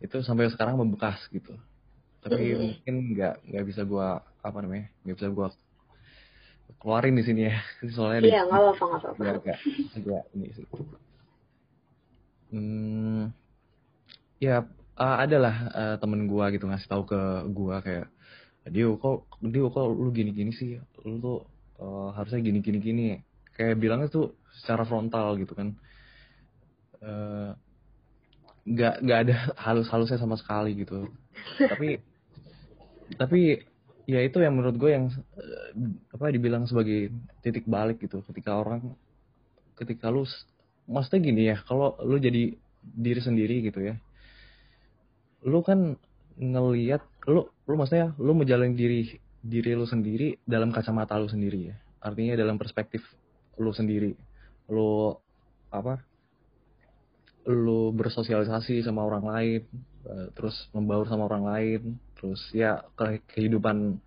Itu 0.00 0.20
sampai 0.24 0.50
sekarang 0.50 0.80
membekas 0.80 1.20
gitu 1.30 1.54
tapi 2.24 2.56
mungkin 2.56 2.94
nggak 3.12 3.34
nggak 3.52 3.64
bisa 3.68 3.84
gua 3.84 4.24
apa 4.40 4.58
namanya 4.64 4.88
nggak 5.04 5.16
bisa 5.20 5.28
gua 5.28 5.52
keluarin 6.80 7.20
di 7.20 7.24
sini 7.24 7.40
ya. 7.52 7.56
Soalnya 7.96 8.20
iya 8.24 8.40
nggak 8.48 8.64
apa 8.72 8.82
nggak 8.88 9.00
apa 9.04 9.22
agak 9.28 9.58
agak 9.92 10.22
ini 10.32 10.48
sih. 10.56 10.64
Hmm, 12.54 13.22
ya 14.40 14.64
uh, 14.96 15.16
adalah 15.20 15.54
uh, 15.76 15.96
temen 16.00 16.24
gua 16.24 16.48
gitu 16.48 16.64
ngasih 16.64 16.88
tahu 16.88 17.04
ke 17.04 17.20
gua 17.52 17.84
kayak 17.84 18.08
Dio 18.72 18.96
kok 18.96 19.28
Dio 19.44 19.68
kok 19.68 19.84
lu 19.92 20.08
gini 20.08 20.32
gini 20.32 20.52
sih? 20.56 20.80
Lu 21.04 21.20
tuh 21.20 21.44
uh, 21.76 22.16
harusnya 22.16 22.40
gini 22.40 22.64
gini 22.64 22.78
gini 22.80 23.06
kayak 23.52 23.76
bilangnya 23.76 24.08
tuh 24.08 24.32
secara 24.64 24.88
frontal 24.88 25.36
gitu 25.36 25.52
kan. 25.52 25.76
Nggak 28.64 28.94
uh, 28.96 29.00
nggak 29.04 29.18
ada 29.28 29.36
halus 29.68 29.92
halusnya 29.92 30.16
sama 30.16 30.40
sekali 30.40 30.72
gitu. 30.72 31.12
Tapi 31.60 32.13
tapi 33.16 33.62
ya 34.04 34.20
itu 34.20 34.40
yang 34.40 34.56
menurut 34.56 34.76
gue 34.76 34.90
yang 34.92 35.08
eh, 35.40 35.68
apa 36.12 36.32
dibilang 36.32 36.68
sebagai 36.68 37.12
titik 37.40 37.64
balik 37.68 38.00
gitu. 38.04 38.20
Ketika 38.24 38.56
orang 38.56 38.94
ketika 39.74 40.08
lu 40.12 40.24
maksudnya 40.86 41.20
gini 41.24 41.42
ya 41.50 41.56
kalau 41.64 41.98
lu 42.04 42.20
jadi 42.20 42.54
diri 42.84 43.20
sendiri 43.24 43.64
gitu 43.64 43.80
ya 43.80 43.96
lu 45.44 45.60
kan 45.60 45.96
ngelihat 46.40 47.04
lu 47.28 47.46
lu 47.68 47.74
maksudnya 47.76 48.16
lu 48.16 48.32
menjalani 48.32 48.74
diri 48.74 49.00
diri 49.44 49.76
lu 49.76 49.84
sendiri 49.84 50.40
dalam 50.48 50.72
kacamata 50.72 51.20
lu 51.20 51.28
sendiri 51.28 51.70
ya. 51.70 51.76
Artinya 52.00 52.36
dalam 52.36 52.56
perspektif 52.56 53.04
lu 53.60 53.70
sendiri. 53.76 54.16
Lu 54.72 55.12
apa 55.68 56.00
lu 57.44 57.92
bersosialisasi 57.92 58.80
sama 58.80 59.04
orang 59.04 59.24
lain 59.28 59.60
eh, 60.08 60.28
terus 60.32 60.56
membaur 60.72 61.04
sama 61.04 61.28
orang 61.28 61.44
lain 61.44 61.80
terus 62.24 62.48
ya 62.56 62.80
kehidupan 63.28 64.00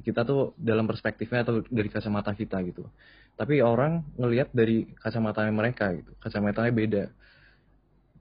kita 0.00 0.24
tuh 0.24 0.56
dalam 0.56 0.88
perspektifnya 0.88 1.44
atau 1.44 1.60
dari 1.68 1.92
kacamata 1.92 2.32
kita 2.32 2.64
gitu. 2.64 2.88
Tapi 3.36 3.60
orang 3.60 4.08
ngelihat 4.16 4.48
dari 4.56 4.88
kacamata 4.96 5.44
mereka 5.52 5.92
gitu 5.92 6.16
kacamatanya 6.16 6.72
beda. 6.72 7.04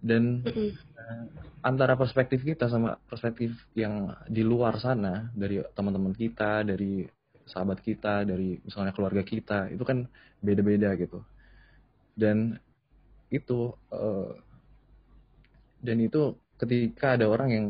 Dan 0.04 0.44
uh, 0.44 1.24
antara 1.63 1.96
perspektif 1.96 2.44
kita 2.44 2.68
sama 2.68 3.00
perspektif 3.08 3.56
yang 3.72 4.12
di 4.27 4.44
luar 4.44 4.75
sana 4.84 5.32
dari 5.32 5.63
teman-teman 5.74 6.12
kita 6.12 6.68
dari 6.68 7.08
sahabat 7.48 7.80
kita 7.80 8.27
dari 8.27 8.60
misalnya 8.60 8.92
keluarga 8.92 9.24
kita 9.24 9.72
itu 9.72 9.82
kan 9.88 10.04
beda-beda 10.44 10.92
gitu. 11.00 11.24
Dan 12.20 12.60
itu 13.32 13.72
uh, 13.96 14.36
dan 15.80 15.98
itu 16.04 16.36
ketika 16.60 17.16
ada 17.16 17.30
orang 17.30 17.50
yang 17.54 17.66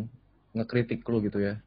ngekritik 0.56 1.04
lu 1.06 1.20
gitu 1.22 1.44
ya 1.44 1.60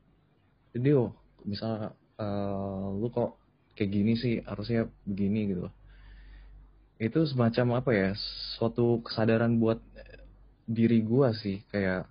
jadi 0.77 0.91
oh 0.99 1.11
misalnya 1.47 1.97
uh, 2.21 2.95
lu 2.95 3.09
kok 3.11 3.41
kayak 3.75 3.91
gini 3.91 4.13
sih 4.19 4.45
harusnya 4.45 4.87
begini 5.09 5.41
gitu 5.55 5.67
itu 7.01 7.21
semacam 7.25 7.81
apa 7.81 7.91
ya 7.97 8.09
suatu 8.59 9.01
kesadaran 9.01 9.57
buat 9.57 9.81
diri 10.69 11.01
gua 11.01 11.33
sih 11.33 11.65
kayak 11.73 12.07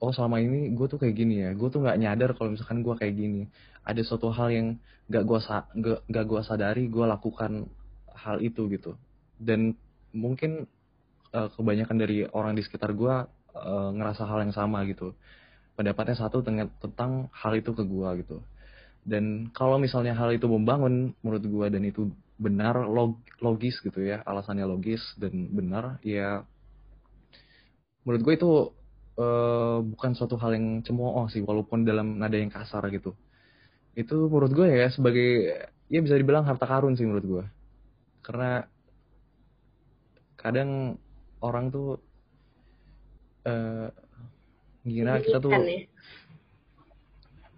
oh 0.00 0.12
selama 0.12 0.40
ini 0.40 0.72
gue 0.76 0.86
tuh 0.86 1.00
kayak 1.00 1.16
gini 1.16 1.42
ya. 1.42 1.50
Gue 1.56 1.72
tuh 1.72 1.80
nggak 1.82 1.98
nyadar 1.98 2.30
kalau 2.36 2.52
misalkan 2.52 2.84
gue 2.84 2.94
kayak 2.94 3.14
gini. 3.16 3.48
Ada 3.86 4.02
suatu 4.04 4.28
hal 4.30 4.48
yang 4.52 4.68
gak 5.08 5.24
gue 5.24 5.38
gak, 5.82 6.00
gak 6.10 6.26
gua 6.26 6.40
sadari 6.42 6.90
gue 6.90 7.04
lakukan 7.06 7.66
hal 8.12 8.36
itu 8.44 8.68
gitu. 8.70 8.94
Dan 9.40 9.74
mungkin 10.12 10.68
uh, 11.32 11.48
kebanyakan 11.52 11.96
dari 12.00 12.24
orang 12.28 12.56
di 12.56 12.62
sekitar 12.64 12.92
gue 12.96 13.14
uh, 13.56 13.90
ngerasa 13.92 14.24
hal 14.24 14.44
yang 14.48 14.54
sama 14.56 14.84
gitu 14.88 15.12
pendapatnya 15.76 16.16
satu 16.16 16.40
tentang 16.80 17.28
hal 17.30 17.52
itu 17.54 17.70
ke 17.76 17.84
gue 17.84 18.08
gitu. 18.24 18.36
Dan 19.06 19.54
kalau 19.54 19.78
misalnya 19.78 20.18
hal 20.18 20.34
itu 20.34 20.50
membangun 20.50 21.14
menurut 21.22 21.44
gue 21.44 21.66
dan 21.70 21.82
itu 21.86 22.10
benar 22.36 22.84
log, 22.84 23.22
logis 23.40 23.80
gitu 23.80 23.96
ya 24.04 24.20
alasannya 24.28 24.68
logis 24.68 25.00
dan 25.16 25.48
benar 25.56 25.96
ya 26.04 26.44
menurut 28.04 28.20
gue 28.28 28.34
itu 28.36 28.50
uh, 29.16 29.80
bukan 29.80 30.12
suatu 30.12 30.36
hal 30.36 30.52
yang 30.52 30.84
cemooh 30.84 31.32
sih 31.32 31.40
walaupun 31.40 31.88
dalam 31.88 32.20
nada 32.20 32.36
yang 32.36 32.52
kasar 32.52 32.84
gitu. 32.92 33.16
Itu 33.96 34.28
menurut 34.28 34.52
gue 34.52 34.68
ya 34.68 34.92
sebagai 34.92 35.28
ya 35.88 36.02
bisa 36.02 36.18
dibilang 36.18 36.44
harta 36.44 36.66
karun 36.66 36.98
sih 36.98 37.06
menurut 37.06 37.24
gue 37.24 37.44
karena 38.26 38.66
kadang 40.34 40.98
orang 41.38 41.70
tuh 41.70 42.02
uh, 43.46 43.86
ngira 44.86 45.18
kita 45.18 45.42
tuh 45.42 45.50
ya? 45.50 45.84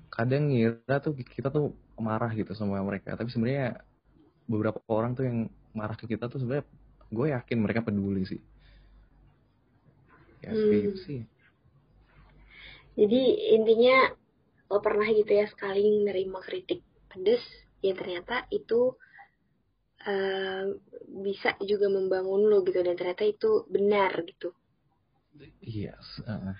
kadang 0.09 0.51
ngira 0.51 0.97
tuh 0.99 1.13
kita 1.15 1.53
tuh 1.53 1.77
marah 2.01 2.33
gitu 2.33 2.57
sama 2.57 2.81
mereka 2.81 3.15
tapi 3.15 3.29
sebenarnya 3.29 3.85
beberapa 4.49 4.81
orang 4.89 5.13
tuh 5.13 5.29
yang 5.29 5.39
marah 5.77 5.95
ke 5.95 6.09
kita 6.09 6.27
tuh 6.27 6.41
sebenarnya 6.41 6.67
gue 7.13 7.27
yakin 7.37 7.59
mereka 7.61 7.85
peduli 7.85 8.25
sih 8.25 8.41
ya 10.41 10.51
hmm. 10.51 10.71
gitu 10.73 10.99
sih 11.05 11.21
jadi 12.99 13.23
intinya 13.55 14.17
lo 14.69 14.81
pernah 14.83 15.07
gitu 15.13 15.33
ya 15.33 15.47
sekali 15.47 16.03
nerima 16.03 16.43
kritik 16.43 16.83
pedes 17.13 17.45
ya 17.85 17.95
ternyata 17.95 18.45
itu 18.51 18.97
uh, 20.03 20.65
bisa 21.25 21.55
juga 21.63 21.87
membangun 21.89 22.49
lo 22.49 22.65
gitu 22.67 22.83
dan 22.83 22.99
ternyata 22.99 23.25
itu 23.25 23.65
benar 23.71 24.13
gitu 24.27 24.51
yes 25.63 26.21
uh. 26.27 26.57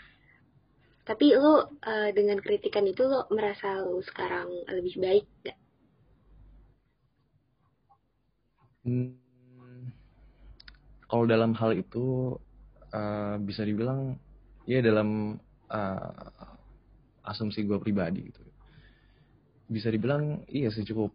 Tapi 1.09 1.33
lo 1.33 1.81
uh, 1.81 2.11
dengan 2.13 2.37
kritikan 2.37 2.85
itu 2.85 3.01
lo 3.09 3.25
merasa 3.33 3.81
lo 3.81 4.05
sekarang 4.05 4.53
lebih 4.69 5.01
baik 5.01 5.25
gak? 5.41 5.57
Hmm, 8.85 9.17
kalau 11.09 11.25
dalam 11.25 11.57
hal 11.57 11.81
itu 11.81 12.37
uh, 12.93 13.41
bisa 13.41 13.65
dibilang 13.65 14.21
ya 14.69 14.85
dalam 14.85 15.41
uh, 15.73 16.29
asumsi 17.25 17.65
gue 17.65 17.81
pribadi 17.81 18.29
gitu. 18.29 18.45
Bisa 19.73 19.89
dibilang 19.89 20.45
iya 20.53 20.69
sih 20.69 20.85
cukup 20.85 21.09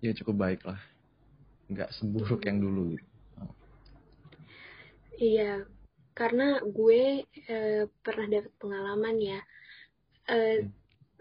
ya 0.00 0.16
cukup 0.16 0.48
baik 0.48 0.64
lah. 0.64 0.80
Nggak 1.68 1.92
seburuk 1.92 2.40
yang 2.48 2.56
dulu 2.56 2.96
gitu. 2.96 3.08
Iya 5.20 5.68
karena 6.12 6.60
gue 6.64 7.24
e, 7.26 7.56
pernah 8.04 8.26
dapat 8.28 8.52
pengalaman 8.60 9.16
ya. 9.20 9.40
Hmm. 10.22 10.70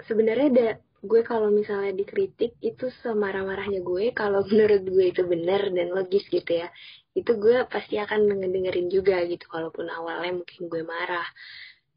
sebenarnya 0.05 0.47
ada 0.53 0.69
gue 1.01 1.21
kalau 1.25 1.49
misalnya 1.49 1.97
dikritik 1.97 2.53
itu 2.61 2.93
semarah-marahnya 3.01 3.81
gue 3.81 4.13
kalau 4.13 4.45
menurut 4.49 4.85
gue 4.85 5.05
itu 5.09 5.25
benar 5.25 5.73
dan 5.73 5.91
logis 5.91 6.23
gitu 6.29 6.51
ya. 6.61 6.69
Itu 7.17 7.41
gue 7.41 7.65
pasti 7.67 7.97
akan 7.97 8.29
ngedengerin 8.29 8.87
juga 8.87 9.19
gitu 9.25 9.43
walaupun 9.49 9.89
awalnya 9.89 10.43
mungkin 10.45 10.61
gue 10.69 10.81
marah. 10.85 11.27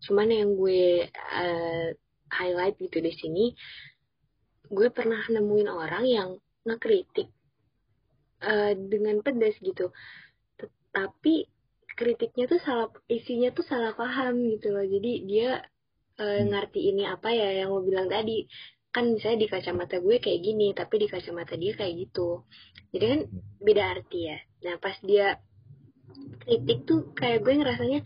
Cuman 0.04 0.28
yang 0.32 0.50
gue 0.56 1.06
uh, 1.12 1.88
highlight 2.32 2.76
gitu 2.80 2.98
di 2.98 3.12
sini 3.14 3.44
gue 4.64 4.88
pernah 4.88 5.20
nemuin 5.28 5.68
orang 5.68 6.04
yang 6.08 6.30
ngekritik 6.64 7.28
uh, 8.40 8.72
dengan 8.72 9.20
pedas 9.20 9.54
gitu. 9.60 9.92
Tapi 10.94 11.53
kritiknya 11.94 12.44
tuh 12.50 12.60
salah 12.60 12.90
isinya 13.06 13.50
tuh 13.54 13.64
salah 13.66 13.94
paham 13.94 14.34
gitu 14.50 14.74
loh. 14.74 14.84
Jadi 14.84 15.12
dia 15.26 15.62
uh, 16.18 16.40
ngerti 16.44 16.90
ini 16.92 17.06
apa 17.06 17.30
ya 17.30 17.64
yang 17.64 17.70
lo 17.74 17.80
bilang 17.82 18.10
tadi. 18.10 18.46
Kan 18.94 19.18
misalnya 19.18 19.46
di 19.46 19.48
kacamata 19.50 19.98
gue 19.98 20.22
kayak 20.22 20.40
gini 20.42 20.70
tapi 20.70 21.02
di 21.02 21.06
kacamata 21.10 21.54
dia 21.58 21.72
kayak 21.74 21.94
gitu. 22.06 22.46
Jadi 22.94 23.04
kan 23.10 23.20
beda 23.58 23.82
arti 23.98 24.20
ya. 24.30 24.38
Nah 24.66 24.74
pas 24.78 24.94
dia 25.02 25.38
kritik 26.46 26.86
tuh 26.86 27.10
kayak 27.14 27.42
gue 27.42 27.52
ngerasanya 27.58 28.00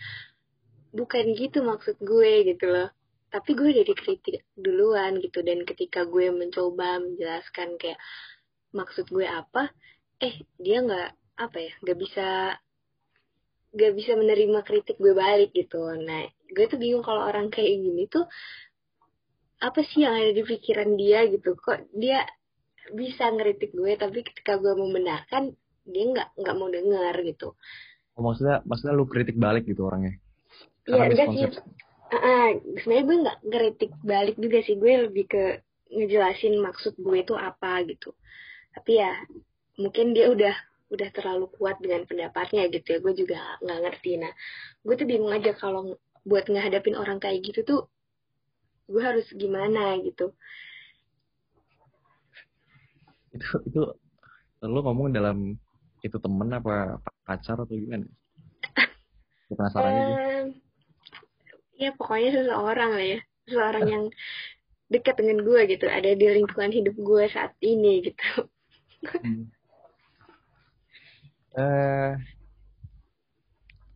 bukan 0.96 1.24
gitu 1.36 1.60
maksud 1.60 2.00
gue 2.00 2.32
gitu 2.48 2.66
loh. 2.68 2.88
Tapi 3.28 3.50
gue 3.52 3.68
udah 3.76 3.84
dikritik 3.84 4.48
duluan 4.56 5.20
gitu. 5.20 5.44
Dan 5.44 5.68
ketika 5.68 6.08
gue 6.08 6.32
mencoba 6.32 7.04
menjelaskan 7.04 7.76
kayak 7.76 8.00
maksud 8.72 9.08
gue 9.08 9.24
apa 9.24 9.72
eh 10.18 10.44
dia 10.58 10.82
nggak 10.82 11.10
apa 11.38 11.58
ya 11.62 11.72
nggak 11.80 11.98
bisa 11.98 12.58
nggak 13.74 13.92
bisa 13.94 14.16
menerima 14.16 14.60
kritik 14.64 14.96
gue 14.96 15.12
balik 15.12 15.52
gitu 15.52 15.80
nah 16.02 16.24
gue 16.48 16.64
tuh 16.68 16.80
bingung 16.80 17.04
kalau 17.04 17.28
orang 17.28 17.52
kayak 17.52 17.78
gini 17.78 18.08
tuh 18.08 18.24
apa 19.58 19.82
sih 19.82 20.06
yang 20.06 20.14
ada 20.14 20.32
di 20.32 20.42
pikiran 20.46 20.94
dia 20.94 21.26
gitu 21.28 21.58
kok 21.58 21.82
dia 21.92 22.24
bisa 22.94 23.28
ngeritik 23.28 23.74
gue 23.76 23.98
tapi 24.00 24.24
ketika 24.24 24.56
gue 24.56 24.72
membenarkan 24.72 25.52
dia 25.84 26.04
nggak 26.08 26.28
nggak 26.40 26.54
mau 26.56 26.68
dengar 26.72 27.14
gitu 27.26 27.52
oh, 28.16 28.22
maksudnya 28.22 28.64
maksudnya 28.64 28.94
lu 28.96 29.04
kritik 29.04 29.36
balik 29.36 29.68
gitu 29.68 29.84
orangnya 29.84 30.16
Iya, 30.88 31.04
enggak 31.04 31.28
sih. 31.36 31.44
Uh, 32.08 32.50
sebenarnya 32.80 33.04
gue 33.04 33.16
nggak 33.20 33.38
ngeritik 33.44 33.92
balik 34.00 34.36
juga 34.40 34.58
sih. 34.64 34.74
Gue 34.80 34.92
lebih 35.04 35.24
ke 35.28 35.44
ngejelasin 35.92 36.56
maksud 36.64 36.96
gue 36.96 37.16
itu 37.20 37.36
apa 37.36 37.84
gitu. 37.84 38.16
Tapi 38.72 38.92
ya 38.96 39.12
mungkin 39.76 40.16
dia 40.16 40.32
udah 40.32 40.54
udah 40.88 41.08
terlalu 41.12 41.46
kuat 41.56 41.76
dengan 41.80 42.04
pendapatnya 42.08 42.68
gitu 42.72 42.96
ya. 42.96 42.98
Gue 43.00 43.14
juga 43.14 43.38
nggak 43.64 43.80
ngerti. 43.84 44.12
Nah, 44.20 44.32
gue 44.84 44.94
tuh 44.96 45.06
bingung 45.08 45.32
aja 45.32 45.52
kalau 45.56 45.96
buat 46.24 46.48
ngehadapin 46.48 46.96
orang 46.96 47.20
kayak 47.22 47.40
gitu 47.44 47.60
tuh 47.64 47.80
gue 48.88 49.02
harus 49.04 49.28
gimana 49.36 50.00
gitu. 50.00 50.32
Itu 53.32 53.46
itu 53.68 53.82
lo 54.64 54.80
ngomong 54.82 55.12
dalam 55.12 55.56
itu 56.00 56.16
temen 56.16 56.48
apa 56.52 57.00
pacar 57.24 57.60
atau 57.60 57.76
gimana? 57.76 58.08
Penasaran 59.48 59.92
um, 59.92 60.46
ya 61.78 61.94
pokoknya 61.94 62.30
seseorang 62.34 62.90
lah 62.90 63.06
ya 63.06 63.20
seseorang 63.46 63.84
yang 63.86 64.04
dekat 64.90 65.14
dengan 65.20 65.46
gue 65.46 65.60
gitu 65.70 65.86
ada 65.86 66.10
di 66.12 66.26
lingkungan 66.26 66.74
hidup 66.74 66.96
gue 66.98 67.24
saat 67.30 67.54
ini 67.62 68.10
gitu 68.10 68.50
hmm. 69.22 69.46
Uh, 71.56 72.12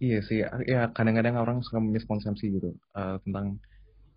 iya 0.03 0.19
sih 0.25 0.43
ya 0.67 0.91
kadang-kadang 0.91 1.39
orang 1.39 1.59
suka 1.61 1.79
miskonsepsi 1.79 2.47
gitu 2.59 2.75
uh, 2.97 3.21
tentang 3.23 3.61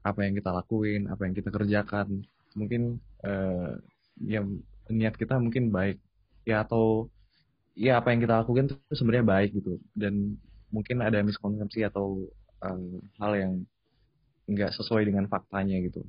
apa 0.05 0.21
yang 0.21 0.37
kita 0.37 0.53
lakuin 0.53 1.09
apa 1.09 1.25
yang 1.25 1.33
kita 1.33 1.49
kerjakan. 1.49 2.21
Mungkin 2.53 3.01
uh, 3.25 3.73
ya 4.21 4.45
niat 4.93 5.17
kita 5.17 5.41
mungkin 5.41 5.73
baik. 5.73 5.97
Ya 6.45 6.61
atau 6.61 7.09
ya 7.73 7.97
apa 7.97 8.13
yang 8.13 8.21
kita 8.21 8.45
lakukan 8.45 8.69
itu 8.69 8.77
sebenarnya 8.93 9.25
baik 9.25 9.49
gitu. 9.57 9.81
Dan 9.97 10.37
mungkin 10.69 11.01
ada 11.01 11.25
miskonsepsi 11.25 11.81
atau 11.89 12.29
um, 12.61 13.01
hal 13.17 13.33
yang 13.33 13.53
nggak 14.45 14.77
sesuai 14.77 15.09
dengan 15.09 15.25
faktanya 15.25 15.81
gitu. 15.81 16.05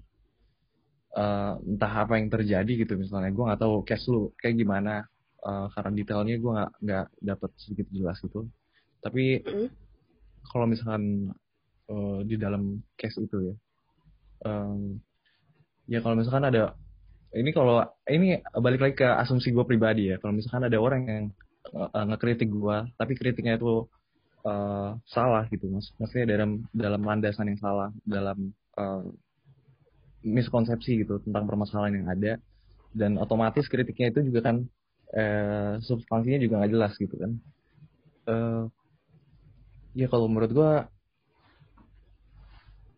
Uh, 1.17 1.57
entah 1.65 2.05
apa 2.05 2.21
yang 2.21 2.29
terjadi 2.29 2.73
gitu 2.85 3.01
misalnya. 3.01 3.33
Gue 3.33 3.49
nggak 3.49 3.61
tahu 3.65 3.81
case 3.89 4.13
lu 4.13 4.29
kayak 4.37 4.61
gimana 4.61 5.09
uh, 5.47 5.67
karena 5.71 5.91
detailnya 5.95 6.37
gue 6.43 6.53
nggak 6.53 6.73
nggak 6.83 7.07
dapat 7.23 7.51
sedikit 7.63 7.87
jelas 7.95 8.19
gitu. 8.19 8.51
Tapi 8.99 9.47
mm. 9.47 9.69
kalau 10.51 10.67
misalkan 10.67 11.31
uh, 11.87 12.21
di 12.27 12.35
dalam 12.35 12.83
case 12.99 13.23
itu 13.23 13.53
ya 13.53 13.55
um, 14.45 14.99
ya 15.87 16.03
kalau 16.03 16.19
misalkan 16.19 16.51
ada 16.51 16.75
ini 17.37 17.51
kalau 17.55 17.85
ini 18.11 18.43
balik 18.59 18.81
lagi 18.83 18.95
ke 18.99 19.07
asumsi 19.07 19.53
gue 19.55 19.65
pribadi 19.67 20.11
ya. 20.11 20.17
Kalau 20.19 20.35
misalkan 20.35 20.67
ada 20.67 20.79
orang 20.81 21.03
yang 21.07 21.25
uh, 21.75 22.05
ngekritik 22.13 22.51
gue 22.51 22.77
tapi 22.97 23.13
kritiknya 23.15 23.61
itu 23.61 23.87
uh, 24.43 24.97
salah 25.07 25.47
gitu 25.53 25.71
mas. 25.71 25.91
Maksudnya 26.01 26.37
dalam 26.37 26.65
dalam 26.75 27.03
landasan 27.05 27.53
yang 27.53 27.61
salah 27.61 27.91
dalam 28.03 28.51
uh, 28.79 29.05
miskonsepsi 30.27 31.07
gitu 31.07 31.23
tentang 31.23 31.47
permasalahan 31.47 32.03
yang 32.03 32.09
ada 32.11 32.33
dan 32.97 33.21
otomatis 33.21 33.69
kritiknya 33.69 34.11
itu 34.11 34.33
juga 34.33 34.51
kan 34.51 34.65
uh, 35.15 35.79
substansinya 35.85 36.39
juga 36.43 36.63
nggak 36.63 36.73
jelas 36.73 36.93
gitu 36.99 37.15
kan. 37.15 37.33
Uh, 38.27 38.63
ya 39.95 40.11
kalau 40.11 40.27
menurut 40.27 40.51
gue 40.51 40.73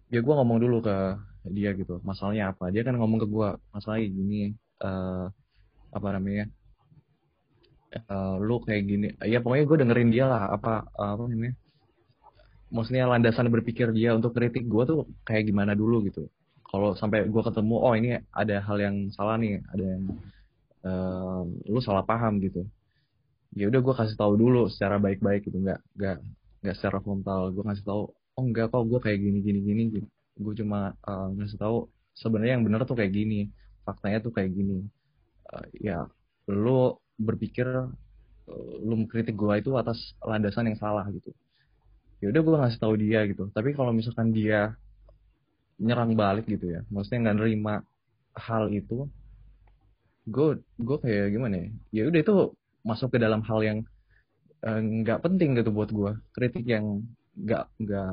ya 0.09 0.21
gue 0.25 0.35
ngomong 0.35 0.59
dulu 0.63 0.81
ke 0.81 0.97
dia 1.53 1.77
gitu. 1.77 2.01
Masalahnya 2.01 2.57
apa? 2.57 2.73
Dia 2.73 2.85
kan 2.85 2.97
ngomong 2.97 3.21
ke 3.25 3.29
gue 3.29 3.49
masalahnya 3.75 4.09
gini 4.09 4.41
uh, 4.81 5.29
apa 5.93 6.09
namanya 6.17 6.49
uh, 8.09 8.37
lu 8.41 8.61
kayak 8.65 8.83
gini. 8.89 9.09
Ya 9.25 9.45
pokoknya 9.45 9.65
gue 9.69 9.77
dengerin 9.85 10.11
dia 10.13 10.25
lah 10.29 10.53
apa 10.53 10.89
apa 10.97 11.25
ini 11.29 11.53
maksudnya 12.69 13.09
landasan 13.09 13.49
berpikir 13.49 13.93
dia 13.97 14.13
untuk 14.13 14.37
kritik 14.37 14.69
gue 14.69 14.83
tuh 14.85 14.99
kayak 15.25 15.49
gimana 15.49 15.73
dulu 15.73 16.05
gitu. 16.09 16.29
Kalau 16.69 16.93
sampai 17.01 17.25
gue 17.25 17.43
ketemu 17.45 17.77
oh 17.81 17.95
ini 17.97 18.21
ada 18.29 18.61
hal 18.61 18.77
yang 18.77 18.97
salah 19.17 19.41
nih 19.41 19.65
ada 19.73 19.85
yang 19.97 20.05
uh, 20.85 21.43
lu 21.67 21.81
salah 21.83 22.05
paham 22.05 22.39
gitu. 22.43 22.67
Ya 23.57 23.67
udah 23.71 23.81
gue 23.81 23.95
kasih 23.97 24.17
tahu 24.19 24.37
dulu 24.37 24.69
secara 24.69 25.01
baik-baik 25.01 25.49
gitu. 25.49 25.59
Nggak 25.59 25.81
nggak 25.97 26.17
nggak 26.65 26.75
secara 26.77 26.99
frontal. 27.01 27.51
Gue 27.55 27.65
kasih 27.65 27.85
tahu 27.87 28.03
oh 28.13 28.45
enggak 28.45 28.71
kok 28.71 28.85
gue 28.87 29.01
kayak 29.03 29.19
gini 29.19 29.39
gini 29.43 29.61
gini 29.65 29.83
gitu. 29.99 30.09
Gue 30.39 30.55
cuma 30.59 30.95
uh, 31.07 31.29
ngasih 31.35 31.59
tahu 31.59 31.89
sebenarnya 32.15 32.61
yang 32.61 32.65
benar 32.67 32.85
tuh 32.87 32.99
kayak 32.99 33.13
gini 33.15 33.51
faktanya 33.83 34.19
tuh 34.23 34.33
kayak 34.35 34.53
gini. 34.53 34.85
Uh, 35.49 35.65
ya 35.79 36.05
lu 36.51 36.95
berpikir 37.19 37.67
uh, 37.67 38.73
lu 38.85 38.95
mengkritik 39.05 39.35
gue 39.35 39.55
itu 39.59 39.71
atas 39.75 40.15
landasan 40.23 40.71
yang 40.71 40.79
salah 40.79 41.09
gitu. 41.11 41.33
Ya 42.19 42.31
udah 42.35 42.41
gue 42.43 42.57
ngasih 42.67 42.81
tahu 42.83 42.95
dia 42.99 43.25
gitu. 43.27 43.49
Tapi 43.55 43.73
kalau 43.73 43.95
misalkan 43.95 44.35
dia 44.35 44.75
nyerang 45.79 46.13
balik 46.19 46.45
gitu 46.51 46.67
ya 46.75 46.83
maksudnya 46.91 47.31
nggak 47.31 47.39
nerima 47.39 47.75
hal 48.35 48.67
itu 48.75 49.07
gue 50.29 50.49
gue 50.61 50.99
kayak 51.01 51.27
gimana 51.33 51.55
ya? 51.57 51.69
Ya 51.91 52.03
udah 52.13 52.21
itu 52.21 52.35
masuk 52.85 53.09
ke 53.17 53.19
dalam 53.19 53.41
hal 53.45 53.61
yang 53.65 53.79
eh, 54.63 54.81
nggak 54.81 55.19
uh, 55.21 55.23
penting 55.25 55.57
gitu 55.59 55.71
buat 55.73 55.91
gue 55.91 56.13
kritik 56.37 56.65
yang 56.69 57.03
nggak 57.35 57.65
nggak 57.81 58.13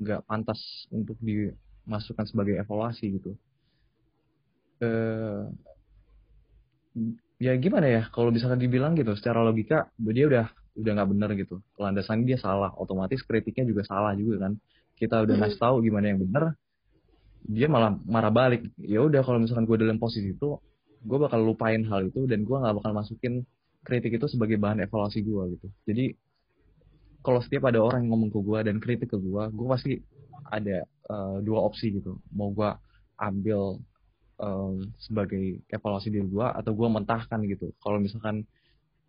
nggak 0.00 0.20
pantas 0.24 0.60
untuk 0.88 1.16
dimasukkan 1.20 2.24
sebagai 2.26 2.56
evaluasi 2.58 3.04
gitu. 3.20 3.30
Eh 4.80 5.44
ya 7.40 7.52
gimana 7.60 7.86
ya? 7.86 8.02
Kalau 8.10 8.32
misalkan 8.32 8.60
dibilang 8.60 8.96
gitu 8.96 9.12
secara 9.16 9.44
logika 9.44 9.88
dia 10.00 10.26
udah 10.26 10.46
udah 10.80 10.92
nggak 10.96 11.10
benar 11.12 11.30
gitu. 11.36 11.60
Landasan 11.76 12.24
dia 12.24 12.40
salah. 12.40 12.72
Otomatis 12.80 13.20
kritiknya 13.22 13.68
juga 13.68 13.84
salah 13.84 14.16
juga 14.16 14.48
kan. 14.48 14.52
Kita 14.96 15.24
udah 15.24 15.34
ngasih 15.36 15.60
tahu 15.60 15.84
gimana 15.84 16.12
yang 16.12 16.20
benar 16.20 16.56
dia 17.46 17.66
malah 17.66 17.96
marah 18.04 18.32
balik. 18.32 18.68
Ya 18.76 19.00
udah 19.00 19.24
kalau 19.24 19.40
misalkan 19.40 19.64
gue 19.64 19.76
dalam 19.80 19.96
posisi 19.96 20.36
itu 20.36 20.60
gue 21.00 21.18
bakal 21.18 21.40
lupain 21.40 21.80
hal 21.88 22.08
itu 22.12 22.28
dan 22.28 22.44
gue 22.44 22.56
nggak 22.56 22.76
bakal 22.76 22.92
masukin 22.92 23.44
kritik 23.80 24.20
itu 24.20 24.26
sebagai 24.28 24.60
bahan 24.60 24.84
evaluasi 24.84 25.24
gue 25.24 25.42
gitu. 25.56 25.68
Jadi 25.88 26.04
kalau 27.20 27.40
setiap 27.40 27.68
ada 27.68 27.80
orang 27.80 28.04
yang 28.04 28.16
ngomong 28.16 28.30
ke 28.32 28.40
gue 28.40 28.58
dan 28.68 28.76
kritik 28.80 29.08
ke 29.12 29.18
gue 29.20 29.42
gue 29.52 29.66
pasti 29.68 29.92
ada 30.52 30.84
uh, 31.08 31.40
dua 31.40 31.64
opsi 31.64 31.96
gitu. 31.96 32.20
Mau 32.36 32.52
gue 32.52 32.68
ambil 33.20 33.80
uh, 34.40 34.74
sebagai 35.00 35.64
evaluasi 35.68 36.12
diri 36.12 36.28
gue 36.28 36.46
atau 36.46 36.72
gue 36.76 36.88
mentahkan 36.88 37.40
gitu. 37.48 37.72
Kalau 37.80 37.96
misalkan 38.00 38.44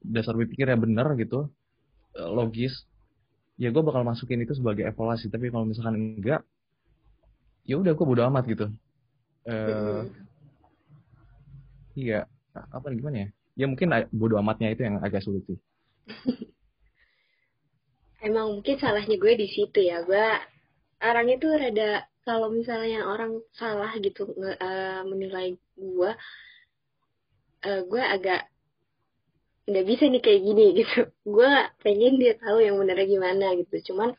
dasar 0.02 0.34
berpikirnya 0.34 0.80
benar 0.80 1.14
gitu 1.20 1.52
uh, 2.16 2.30
logis 2.32 2.88
ya 3.60 3.70
gue 3.70 3.84
bakal 3.84 4.08
masukin 4.08 4.40
itu 4.44 4.56
sebagai 4.56 4.88
evaluasi. 4.88 5.28
Tapi 5.28 5.52
kalau 5.52 5.68
misalkan 5.68 6.00
enggak 6.00 6.48
ya 7.68 7.76
udah 7.76 7.92
gue 7.92 8.06
bodo 8.08 8.24
amat 8.32 8.44
gitu. 8.48 8.68
Uh, 9.42 10.08
iya. 11.96 12.20
Apa 12.52 12.92
gimana 12.92 13.28
ya? 13.28 13.30
Ya 13.56 13.66
mungkin 13.68 13.92
bodo 14.12 14.40
amatnya 14.40 14.72
itu 14.72 14.84
yang 14.84 15.00
agak 15.00 15.24
sulit 15.24 15.44
sih. 15.48 15.60
Emang 18.28 18.60
mungkin 18.60 18.78
salahnya 18.78 19.18
gue 19.18 19.34
di 19.34 19.48
situ 19.50 19.80
ya. 19.82 20.04
Gue 20.06 20.22
orang 21.02 21.28
itu 21.32 21.48
rada 21.50 22.06
kalau 22.22 22.54
misalnya 22.54 23.08
orang 23.08 23.42
salah 23.58 23.98
gitu 23.98 24.30
uh, 24.38 25.02
menilai 25.10 25.58
gue 25.74 26.12
uh, 27.66 27.82
gue 27.88 28.04
agak 28.04 28.46
nggak 29.66 29.88
bisa 29.88 30.04
nih 30.06 30.22
kayak 30.22 30.42
gini 30.42 30.66
gitu. 30.84 31.00
Gue 31.38 31.52
pengen 31.86 32.18
dia 32.18 32.34
tahu 32.36 32.60
yang 32.60 32.76
benernya 32.82 33.08
gimana 33.08 33.56
gitu. 33.56 33.94
Cuman 33.94 34.18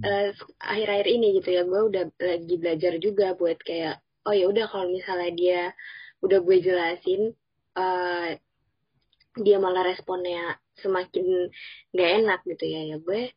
akhir 0.00 0.40
akhir-akhir 0.56 1.06
ini 1.12 1.26
gitu 1.36 1.48
ya 1.52 1.62
gue 1.68 1.80
udah 1.92 2.04
lagi 2.16 2.54
belajar 2.56 2.92
juga 2.96 3.36
buat 3.36 3.60
kayak 3.60 4.00
oh 4.24 4.32
ya 4.32 4.48
udah 4.48 4.64
kalau 4.72 4.88
misalnya 4.88 5.30
dia 5.36 5.62
udah 6.22 6.38
gue 6.40 6.56
jelasin 6.62 7.34
uh, 7.76 8.30
dia 9.40 9.56
malah 9.56 9.82
responnya 9.82 10.60
semakin 10.78 11.48
gak 11.92 12.10
enak 12.22 12.40
gitu 12.46 12.64
ya. 12.68 12.80
Ya 12.94 12.96
gue 13.00 13.32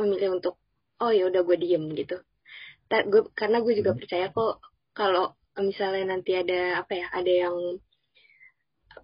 memilih 0.00 0.40
untuk 0.40 0.56
oh 1.00 1.12
ya 1.12 1.28
udah 1.28 1.42
gue 1.44 1.56
diem 1.60 1.84
gitu. 1.94 2.16
Ta 2.88 3.04
gue 3.04 3.28
karena 3.36 3.60
gue 3.60 3.72
juga 3.76 3.92
hmm. 3.92 4.00
percaya 4.00 4.26
kok 4.32 4.54
kalau 4.92 5.32
misalnya 5.60 6.16
nanti 6.16 6.32
ada 6.32 6.80
apa 6.80 6.92
ya 6.96 7.06
ada 7.12 7.32
yang 7.48 7.56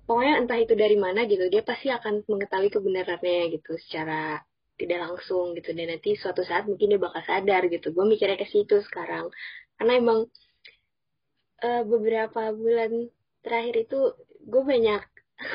pokoknya 0.09 0.35
entah 0.45 0.59
itu 0.61 0.73
dari 0.73 0.97
mana 0.97 1.29
gitu 1.29 1.49
dia 1.53 1.61
pasti 1.61 1.93
akan 1.93 2.25
mengetahui 2.25 2.73
kebenarannya 2.73 3.53
gitu 3.57 3.77
secara 3.89 4.41
tidak 4.79 4.99
langsung 5.11 5.53
gitu. 5.59 5.75
Dan 5.77 5.93
nanti 5.93 6.15
suatu 6.17 6.41
saat 6.47 6.65
mungkin 6.71 6.95
dia 6.97 7.01
bakal 7.03 7.21
sadar 7.27 7.67
gitu. 7.69 7.93
Gue 7.93 8.05
mikirnya 8.09 8.39
ke 8.39 8.47
situ 8.49 8.81
sekarang. 8.87 9.29
Karena 9.77 9.93
emang 9.99 10.31
uh, 11.63 11.83
beberapa 11.87 12.53
bulan 12.55 13.11
terakhir 13.43 13.89
itu 13.89 14.01
gue 14.49 14.63
banyak 14.63 15.03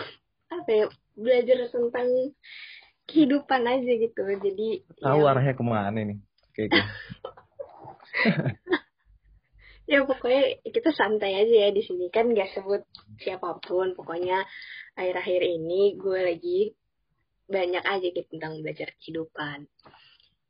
apa 0.56 0.70
ya 0.70 0.86
belajar 1.13 1.70
tentang 1.70 2.10
kehidupan 3.08 3.62
aja 3.68 3.92
gitu. 4.00 4.24
Jadi 4.24 4.68
tahu 5.02 5.22
ya, 5.24 5.30
arahnya 5.34 5.54
ke 5.56 5.63
mana 5.63 6.00
nih? 6.00 6.20
Kayak 6.56 6.70
gitu. 6.72 6.92
ya 9.92 10.00
pokoknya 10.08 10.44
kita 10.63 10.89
santai 10.96 11.44
aja 11.44 11.56
ya 11.68 11.70
di 11.74 11.82
sini. 11.84 12.08
Kan 12.10 12.32
gak 12.32 12.56
sebut 12.56 12.82
siapa 13.20 13.60
pun. 13.60 13.94
Pokoknya 13.98 14.42
akhir-akhir 14.96 15.42
ini 15.44 15.98
gue 16.00 16.20
lagi 16.24 16.60
banyak 17.50 17.84
aja 17.84 18.08
gitu 18.08 18.30
tentang 18.39 18.63
belajar 18.63 18.96
kehidupan. 19.04 19.68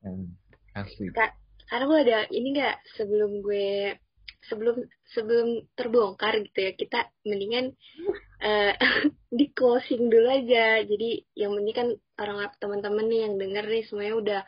Hmm, 0.05 0.37
asli. 0.77 1.09
Kak, 1.09 1.33
karena 1.67 1.85
gue 1.89 1.99
ada 2.05 2.19
ini 2.29 2.47
gak 2.53 2.77
sebelum 2.95 3.41
gue 3.41 3.97
sebelum 4.47 4.83
sebelum 5.07 5.63
terbongkar 5.75 6.43
gitu 6.43 6.59
ya 6.59 6.71
kita 6.75 6.99
mendingan 7.23 7.71
uh, 8.43 8.73
di 9.39 9.45
closing 9.55 10.11
dulu 10.11 10.27
aja. 10.27 10.83
Jadi 10.83 11.23
yang 11.39 11.55
penting 11.55 11.75
kan 11.75 11.89
orang 12.19 12.51
teman-teman 12.59 13.05
nih 13.07 13.21
yang 13.29 13.35
denger 13.39 13.65
nih 13.67 13.83
semuanya 13.87 14.15
udah 14.19 14.41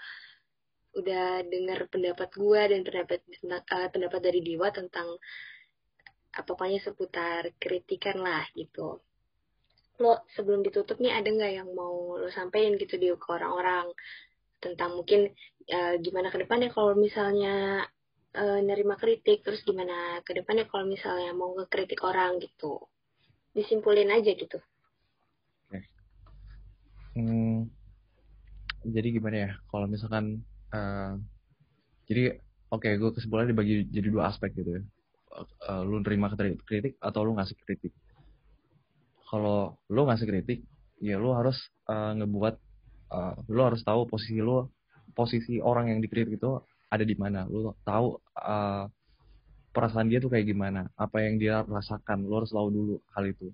udah 0.96 1.44
dengar 1.44 1.80
pendapat 1.92 2.30
gue 2.32 2.62
dan 2.72 2.80
pendapat 2.88 3.20
uh, 3.68 3.90
pendapat 3.92 4.20
dari 4.24 4.40
Dewa 4.40 4.72
tentang 4.72 5.20
apa 6.36 6.44
pokoknya 6.44 6.80
seputar 6.84 7.52
kritikan 7.60 8.20
lah 8.20 8.44
gitu. 8.56 9.00
Lo 10.00 10.24
sebelum 10.36 10.64
ditutup 10.64 11.00
nih 11.00 11.16
ada 11.16 11.32
nggak 11.32 11.52
yang 11.64 11.70
mau 11.72 12.20
lo 12.20 12.28
sampein 12.32 12.76
gitu 12.76 13.00
di 13.00 13.12
ke 13.16 13.28
orang-orang? 13.32 13.92
Tentang 14.60 14.98
mungkin 15.00 15.32
uh, 15.72 15.96
gimana 16.00 16.32
ke 16.32 16.44
depannya 16.44 16.72
kalau 16.72 16.96
misalnya 16.96 17.88
uh, 18.36 18.60
nerima 18.62 19.00
kritik 19.00 19.42
terus 19.42 19.64
gimana 19.64 20.20
ke 20.22 20.36
depannya 20.36 20.68
kalau 20.68 20.86
misalnya 20.86 21.32
mau 21.32 21.56
ngekritik 21.56 22.04
orang 22.04 22.38
gitu? 22.44 22.84
Disimpulin 23.56 24.12
aja 24.12 24.32
gitu. 24.36 24.60
Hmm, 27.16 27.72
jadi 28.84 29.08
gimana 29.16 29.38
ya? 29.48 29.52
Kalau 29.72 29.88
misalkan 29.88 30.44
uh, 30.76 31.16
jadi 32.12 32.44
oke 32.68 32.84
okay, 32.84 33.00
gue 33.00 33.12
kesimpulannya 33.16 33.56
dibagi 33.56 33.88
jadi 33.88 34.08
dua 34.12 34.28
aspek 34.36 34.52
gitu 34.52 34.80
ya. 34.80 34.84
Uh, 35.68 35.84
lu 35.88 36.04
nerima 36.04 36.32
kritik 36.36 37.00
atau 37.00 37.24
lu 37.24 37.40
ngasih 37.40 37.56
kritik? 37.64 37.96
Kalau 39.32 39.80
lu 39.88 40.04
ngasih 40.04 40.28
kritik 40.28 40.68
ya 41.00 41.16
lu 41.16 41.32
harus 41.32 41.56
uh, 41.88 42.16
ngebuat 42.20 42.56
uh, 43.16 43.34
lu 43.48 43.62
harus 43.64 43.80
tahu 43.84 44.08
posisi 44.12 44.40
lu 44.44 44.68
posisi 45.16 45.64
orang 45.64 45.96
yang 45.96 46.00
dikritik 46.04 46.36
itu 46.36 46.60
ada 46.90 47.04
di 47.04 47.16
mana. 47.18 47.50
Lu 47.50 47.74
tahu 47.82 48.20
uh, 48.40 48.86
perasaan 49.76 50.08
dia 50.08 50.24
tuh 50.24 50.32
kayak 50.32 50.48
gimana. 50.48 50.88
Apa 50.96 51.26
yang 51.26 51.36
dia 51.42 51.66
rasakan. 51.66 52.24
Lu 52.24 52.40
harus 52.40 52.52
tahu 52.54 52.68
dulu 52.72 52.96
hal 53.12 53.26
itu. 53.28 53.52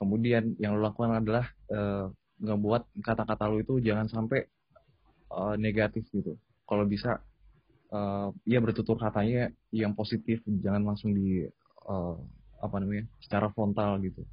Kemudian 0.00 0.58
yang 0.58 0.74
lu 0.74 0.82
lakukan 0.82 1.22
adalah 1.22 1.46
uh, 1.70 2.10
ngebuat 2.42 3.06
kata-kata 3.06 3.46
lu 3.46 3.62
itu 3.62 3.78
jangan 3.78 4.10
sampai 4.10 4.50
uh, 5.30 5.54
negatif 5.54 6.02
gitu. 6.10 6.34
Kalau 6.66 6.82
bisa 6.88 7.22
uh, 7.94 8.34
ya 8.42 8.58
bertutur 8.58 8.98
katanya 8.98 9.52
yang 9.70 9.94
positif. 9.94 10.42
Jangan 10.46 10.82
langsung 10.82 11.14
di 11.14 11.46
uh, 11.86 12.16
apa 12.58 12.76
namanya 12.82 13.06
secara 13.22 13.46
frontal 13.54 14.02
gitu. 14.02 14.26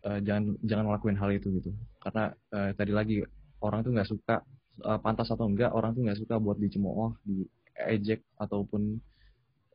Uh, 0.00 0.20
jangan 0.24 0.56
jangan 0.64 0.92
ngelakuin 0.92 1.16
hal 1.16 1.30
itu 1.32 1.48
gitu. 1.60 1.72
Karena 2.00 2.32
uh, 2.52 2.70
tadi 2.76 2.92
lagi 2.92 3.16
orang 3.64 3.80
tuh 3.84 3.92
nggak 3.96 4.10
suka 4.10 4.36
pantas 4.80 5.28
atau 5.28 5.44
enggak 5.44 5.76
orang 5.76 5.92
tuh 5.92 6.08
nggak 6.08 6.16
suka 6.24 6.40
buat 6.40 6.56
dicemooh 6.56 7.12
di 7.20 7.44
ejek 7.88 8.20
ataupun 8.36 9.00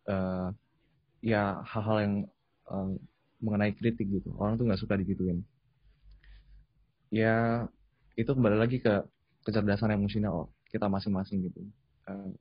uh, 0.10 0.50
ya 1.26 1.62
hal-hal 1.66 1.98
yang 2.02 2.16
uh, 2.70 2.94
mengenai 3.42 3.74
kritik 3.74 4.10
gitu. 4.10 4.30
Orang 4.38 4.58
tuh 4.62 4.70
nggak 4.70 4.82
suka 4.82 4.98
digituin. 4.98 5.42
Ya 7.10 7.66
itu 8.16 8.30
kembali 8.30 8.58
lagi 8.58 8.78
ke 8.80 9.04
kecerdasan 9.46 9.94
emosional 9.94 10.50
kita 10.70 10.90
masing-masing 10.90 11.46
gitu. 11.50 11.62
Uh, 12.06 12.34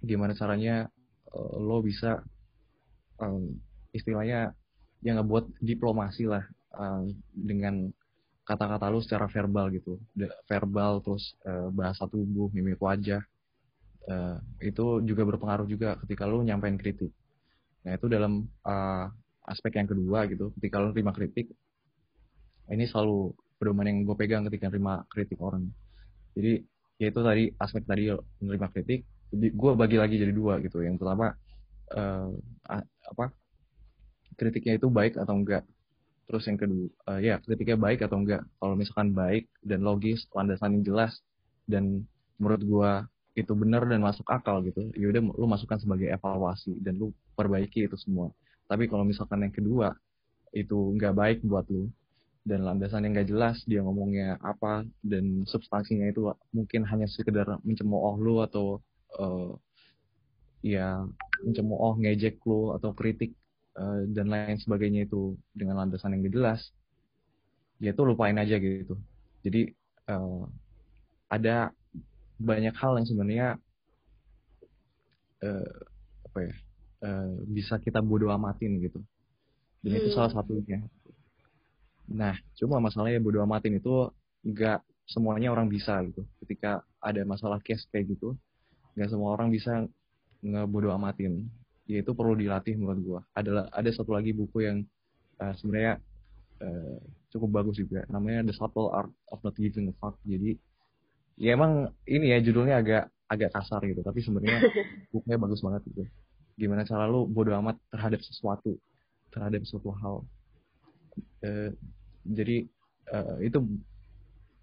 gimana 0.00 0.32
caranya 0.32 0.88
uh, 1.32 1.54
lo 1.60 1.84
bisa 1.84 2.24
um, 3.20 3.56
istilahnya 3.92 4.56
yang 5.00 5.20
ngebuat 5.20 5.60
diplomasi 5.60 6.28
lah 6.28 6.44
uh, 6.76 7.04
dengan 7.32 7.88
kata-kata 8.44 8.90
lo 8.92 9.00
secara 9.00 9.28
verbal 9.28 9.72
gitu. 9.72 10.00
Verbal 10.48 11.00
terus 11.04 11.36
uh, 11.46 11.68
bahasa 11.72 12.08
tubuh 12.08 12.50
mimik 12.52 12.80
wajah 12.80 13.22
uh, 14.08 14.36
itu 14.62 15.04
juga 15.04 15.22
berpengaruh 15.28 15.68
juga 15.68 15.98
ketika 16.06 16.24
lo 16.24 16.40
nyampein 16.40 16.80
kritik. 16.80 17.12
Nah 17.84 17.96
itu 17.96 18.06
dalam 18.08 18.48
uh, 18.64 19.06
aspek 19.44 19.80
yang 19.80 19.88
kedua 19.90 20.30
gitu 20.30 20.54
ketika 20.60 20.78
lo 20.78 20.94
terima 20.94 21.10
kritik 21.10 21.50
ini 22.70 22.86
selalu 22.86 23.34
pedoman 23.58 23.90
yang 23.90 23.98
gue 24.06 24.16
pegang 24.16 24.46
ketika 24.46 24.70
terima 24.70 25.02
kritik 25.10 25.36
orang. 25.42 25.68
Jadi 26.32 26.62
ya 27.02 27.06
itu 27.10 27.20
tadi 27.20 27.44
aspek 27.58 27.82
tadi 27.84 28.14
menerima 28.40 28.68
kritik 28.70 29.00
gue 29.30 29.72
bagi 29.74 29.96
lagi 29.98 30.16
jadi 30.16 30.32
dua 30.32 30.62
gitu. 30.62 30.80
Yang 30.80 31.02
pertama 31.02 31.34
uh, 31.98 32.30
apa 33.10 33.34
kritiknya 34.38 34.78
itu 34.78 34.88
baik 34.88 35.18
atau 35.18 35.34
enggak? 35.34 35.66
Terus 36.30 36.46
yang 36.46 36.58
kedua 36.62 36.86
uh, 37.10 37.20
ya 37.20 37.42
kritiknya 37.42 37.76
baik 37.76 38.06
atau 38.06 38.22
enggak? 38.22 38.42
Kalau 38.62 38.74
misalkan 38.78 39.12
baik 39.12 39.50
dan 39.66 39.82
logis 39.82 40.24
landasan 40.30 40.80
yang 40.80 40.84
jelas 40.86 41.12
dan 41.66 42.06
menurut 42.38 42.62
gue 42.62 42.92
itu 43.38 43.52
benar 43.54 43.86
dan 43.86 44.02
masuk 44.02 44.26
akal 44.26 44.62
gitu. 44.66 44.90
Ya 44.98 45.06
udah 45.10 45.22
lu 45.22 45.46
masukkan 45.46 45.78
sebagai 45.78 46.10
evaluasi 46.10 46.74
dan 46.82 46.98
lu 46.98 47.14
perbaiki 47.38 47.86
itu 47.86 47.96
semua. 47.98 48.34
Tapi 48.66 48.86
kalau 48.90 49.06
misalkan 49.06 49.42
yang 49.46 49.54
kedua 49.54 49.94
itu 50.50 50.94
nggak 50.98 51.14
baik 51.14 51.38
buat 51.46 51.66
lu 51.70 51.86
dan 52.42 52.66
landasan 52.66 53.06
yang 53.06 53.12
nggak 53.14 53.28
jelas 53.30 53.56
dia 53.68 53.84
ngomongnya 53.84 54.40
apa 54.40 54.82
dan 55.04 55.44
substansinya 55.46 56.08
itu 56.10 56.26
mungkin 56.50 56.82
hanya 56.88 57.06
sekedar 57.06 57.60
mencemooh 57.62 58.16
lu 58.18 58.40
atau 58.42 58.80
uh, 59.20 59.54
ya 60.64 61.04
mencemooh 61.44 62.00
ngejek 62.00 62.40
lu 62.48 62.74
atau 62.74 62.90
kritik 62.96 63.36
uh, 63.76 64.02
dan 64.10 64.32
lain 64.32 64.58
sebagainya 64.58 65.06
itu 65.06 65.36
dengan 65.54 65.84
landasan 65.84 66.16
yang 66.18 66.26
jelas 66.26 66.60
ya 67.80 67.92
itu 67.96 68.02
lupain 68.04 68.36
aja 68.36 68.60
gitu. 68.60 68.96
Jadi 69.40 69.72
uh, 70.10 70.44
ada 71.30 71.72
banyak 72.40 72.72
hal 72.72 72.96
yang 72.96 73.06
sebenarnya 73.06 73.48
uh, 75.44 75.76
apa 76.24 76.38
ya 76.48 76.54
uh, 77.04 77.36
bisa 77.44 77.76
kita 77.76 78.00
bodoh 78.00 78.32
amatin 78.32 78.80
gitu. 78.80 79.04
Dan 79.84 79.96
hmm. 79.96 80.00
itu 80.00 80.08
salah 80.16 80.32
satunya. 80.32 80.80
Nah 82.08 82.34
cuma 82.56 82.80
masalahnya 82.80 83.20
bodoh 83.20 83.44
amatin 83.44 83.76
itu 83.76 84.08
nggak 84.48 84.80
semuanya 85.04 85.52
orang 85.52 85.68
bisa 85.68 86.00
gitu. 86.08 86.24
Ketika 86.40 86.80
ada 87.04 87.20
masalah 87.28 87.60
case 87.60 87.84
kayak 87.92 88.16
gitu 88.16 88.32
nggak 88.96 89.08
semua 89.12 89.36
orang 89.36 89.52
bisa 89.52 89.84
ngebodo 90.40 90.90
amatin. 90.90 91.48
Ya 91.84 92.00
itu 92.00 92.14
perlu 92.14 92.38
dilatih 92.38 92.78
menurut 92.78 93.00
gua. 93.02 93.20
Adalah 93.34 93.68
ada 93.74 93.90
satu 93.92 94.14
lagi 94.14 94.30
buku 94.32 94.62
yang 94.64 94.86
uh, 95.42 95.52
sebenarnya 95.58 95.98
uh, 96.62 96.98
cukup 97.34 97.62
bagus 97.62 97.82
juga. 97.82 98.06
Namanya 98.08 98.46
The 98.46 98.54
Subtle 98.54 98.94
Art 98.94 99.10
of 99.28 99.42
Not 99.42 99.58
Giving 99.58 99.90
a 99.90 99.94
Fuck. 99.98 100.16
Jadi 100.22 100.54
ya 101.40 101.56
emang 101.56 101.88
ini 102.04 102.36
ya 102.36 102.38
judulnya 102.44 102.84
agak 102.84 103.04
agak 103.30 103.50
kasar 103.56 103.80
gitu 103.88 104.04
tapi 104.04 104.20
sebenarnya 104.20 104.60
bukunya 105.12 105.40
bagus 105.40 105.64
banget 105.64 105.82
gitu. 105.88 106.04
Gimana 106.60 106.84
cara 106.84 107.08
lu 107.08 107.24
bodo 107.24 107.56
amat 107.56 107.80
terhadap 107.88 108.20
sesuatu 108.20 108.76
terhadap 109.32 109.62
suatu 109.64 109.90
hal. 109.96 110.26
Uh, 111.40 111.72
jadi 112.26 112.68
uh, 113.14 113.38
itu 113.40 113.58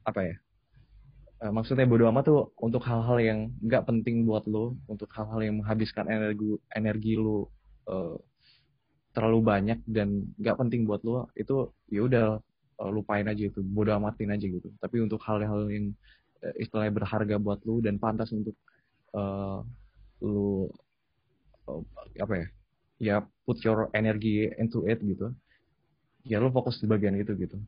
apa 0.06 0.22
ya? 0.22 0.36
Uh, 1.38 1.54
maksudnya 1.54 1.90
bodo 1.90 2.06
amat 2.12 2.24
tuh 2.28 2.42
untuk 2.62 2.84
hal-hal 2.86 3.18
yang 3.18 3.40
nggak 3.64 3.86
penting 3.88 4.28
buat 4.28 4.46
lo, 4.46 4.78
untuk 4.86 5.10
hal-hal 5.16 5.42
yang 5.42 5.62
menghabiskan 5.64 6.06
energi 6.10 6.58
energi 6.74 7.14
lo 7.18 7.50
uh, 7.90 8.18
terlalu 9.16 9.40
banyak 9.42 9.80
dan 9.90 10.30
nggak 10.38 10.58
penting 10.62 10.86
buat 10.86 11.02
lo 11.02 11.30
itu 11.34 11.74
ya 11.90 12.06
udah 12.06 12.26
uh, 12.82 12.92
lupain 12.94 13.26
aja 13.26 13.50
itu, 13.50 13.62
bodo 13.64 13.94
amatin 13.94 14.34
aja 14.34 14.46
gitu. 14.46 14.70
Tapi 14.78 15.02
untuk 15.02 15.22
hal-hal 15.26 15.70
yang 15.70 15.94
istilahnya 16.56 16.94
berharga 16.96 17.36
buat 17.36 17.60
lo 17.68 17.84
dan 17.84 18.00
pantas 18.00 18.32
untuk 18.32 18.56
uh, 19.12 19.62
lo 20.24 20.72
uh, 21.68 21.82
apa 22.24 22.34
ya, 22.34 22.48
ya 22.98 23.16
put 23.44 23.60
your 23.68 23.92
energy 23.92 24.48
into 24.58 24.88
it 24.88 25.04
gitu. 25.04 25.36
Ya 26.24 26.40
lo 26.40 26.52
fokus 26.52 26.80
di 26.80 26.88
bagian 26.88 27.20
itu 27.20 27.36
gitu. 27.36 27.60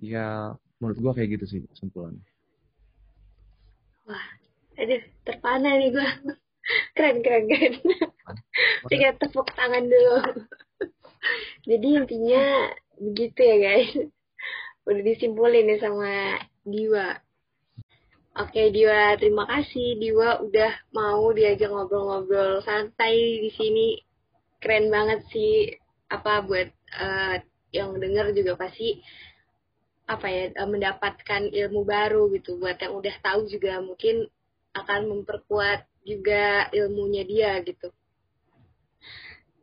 Ya 0.00 0.56
menurut 0.80 0.98
gua 1.00 1.12
kayak 1.12 1.40
gitu 1.40 1.44
sih 1.44 1.60
kesimpulannya. 1.68 2.24
Wah, 4.10 4.26
aduh, 4.74 5.02
terpana 5.22 5.78
nih 5.78 5.94
gue. 5.94 6.08
keren, 6.98 7.22
keren, 7.22 7.44
keren. 7.46 7.74
Tiga 8.90 9.14
tepuk 9.22 9.46
tangan 9.54 9.86
dulu. 9.86 10.18
Jadi 11.70 11.88
intinya 11.94 12.74
begitu 12.98 13.40
ya 13.40 13.56
guys. 13.62 13.92
Udah 14.88 15.02
disimpulin 15.06 15.70
nih 15.70 15.78
sama 15.78 16.42
Diwa. 16.66 17.22
Oke 18.40 18.72
Diwa, 18.72 19.20
terima 19.20 19.44
kasih. 19.44 20.00
Diwa 20.00 20.40
udah 20.40 20.72
mau 20.96 21.28
diajak 21.36 21.68
ngobrol-ngobrol 21.68 22.64
santai 22.64 23.36
di 23.44 23.52
sini. 23.52 24.00
Keren 24.56 24.88
banget 24.88 25.28
sih 25.28 25.68
apa 26.08 26.40
buat 26.48 26.72
uh, 26.96 27.36
yang 27.68 28.00
denger 28.00 28.32
juga 28.32 28.56
pasti 28.56 28.96
apa 30.08 30.24
ya 30.32 30.56
eh, 30.56 30.68
mendapatkan 30.72 31.52
ilmu 31.52 31.84
baru 31.84 32.32
gitu. 32.32 32.56
Buat 32.56 32.80
yang 32.80 32.96
udah 32.96 33.12
tahu 33.20 33.44
juga 33.44 33.76
mungkin 33.84 34.24
akan 34.72 35.00
memperkuat 35.12 35.84
juga 36.08 36.72
ilmunya 36.72 37.28
dia 37.28 37.60
gitu. 37.60 37.92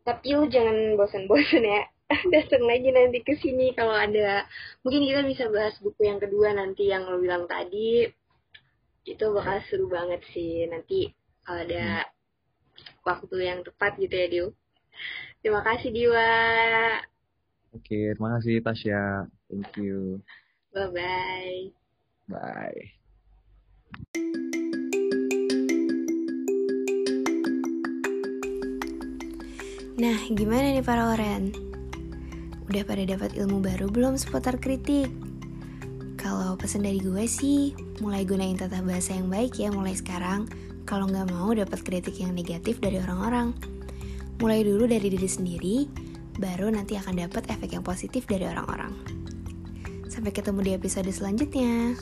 Tapi 0.05 0.37
lu 0.37 0.45
jangan 0.53 0.93
bosan-bosan 0.93 1.65
ya. 1.65 1.81
Datang 2.33 2.61
lagi 2.69 2.93
nanti 2.93 3.25
ke 3.25 3.41
sini 3.41 3.73
kalau 3.73 3.97
ada 3.97 4.45
mungkin 4.85 5.01
kita 5.01 5.25
bisa 5.25 5.49
bahas 5.49 5.73
buku 5.81 6.05
yang 6.05 6.21
kedua 6.21 6.53
nanti 6.53 6.93
yang 6.93 7.09
lo 7.09 7.17
bilang 7.17 7.49
tadi 7.49 8.05
itu 9.07 9.25
bakal 9.31 9.63
seru 9.71 9.87
banget 9.87 10.19
sih 10.35 10.67
nanti 10.67 11.15
kalau 11.47 11.63
ada 11.63 12.03
hmm. 12.03 12.11
waktu 13.07 13.35
yang 13.39 13.59
tepat 13.63 13.95
gitu 13.95 14.15
ya 14.15 14.27
Dio 14.27 14.47
terima 15.39 15.63
kasih 15.63 15.89
Diwa 15.95 16.31
oke 17.71 17.99
terima 18.13 18.29
kasih 18.35 18.59
Tasya 18.59 19.31
thank 19.47 19.71
you 19.79 20.19
Bye-bye. 20.77 21.73
Bye. 22.29 22.81
Nah, 29.97 30.17
gimana 30.29 30.69
nih 30.69 30.85
para 30.85 31.17
oren? 31.17 31.49
Udah 32.69 32.83
pada 32.85 33.01
dapat 33.09 33.33
ilmu 33.33 33.65
baru 33.65 33.89
belum 33.89 34.21
seputar 34.21 34.61
kritik? 34.61 35.09
Kalau 36.27 36.59
pesan 36.59 36.83
dari 36.83 36.99
gue 36.99 37.23
sih, 37.23 37.71
mulai 38.03 38.27
gunain 38.27 38.59
tata 38.59 38.83
bahasa 38.83 39.15
yang 39.15 39.31
baik 39.31 39.63
ya 39.63 39.71
mulai 39.71 39.95
sekarang. 39.95 40.43
Kalau 40.83 41.07
nggak 41.07 41.31
mau 41.31 41.55
dapat 41.55 41.79
kritik 41.87 42.19
yang 42.19 42.35
negatif 42.35 42.83
dari 42.83 42.99
orang-orang. 42.99 43.55
Mulai 44.43 44.67
dulu 44.67 44.91
dari 44.91 45.07
diri 45.07 45.23
sendiri, 45.23 45.87
baru 46.35 46.67
nanti 46.67 46.99
akan 46.99 47.23
dapat 47.23 47.47
efek 47.47 47.79
yang 47.79 47.83
positif 47.87 48.27
dari 48.27 48.43
orang-orang. 48.43 48.91
Sampai 50.11 50.35
ketemu 50.35 50.67
di 50.67 50.71
episode 50.75 51.07
selanjutnya. 51.07 51.95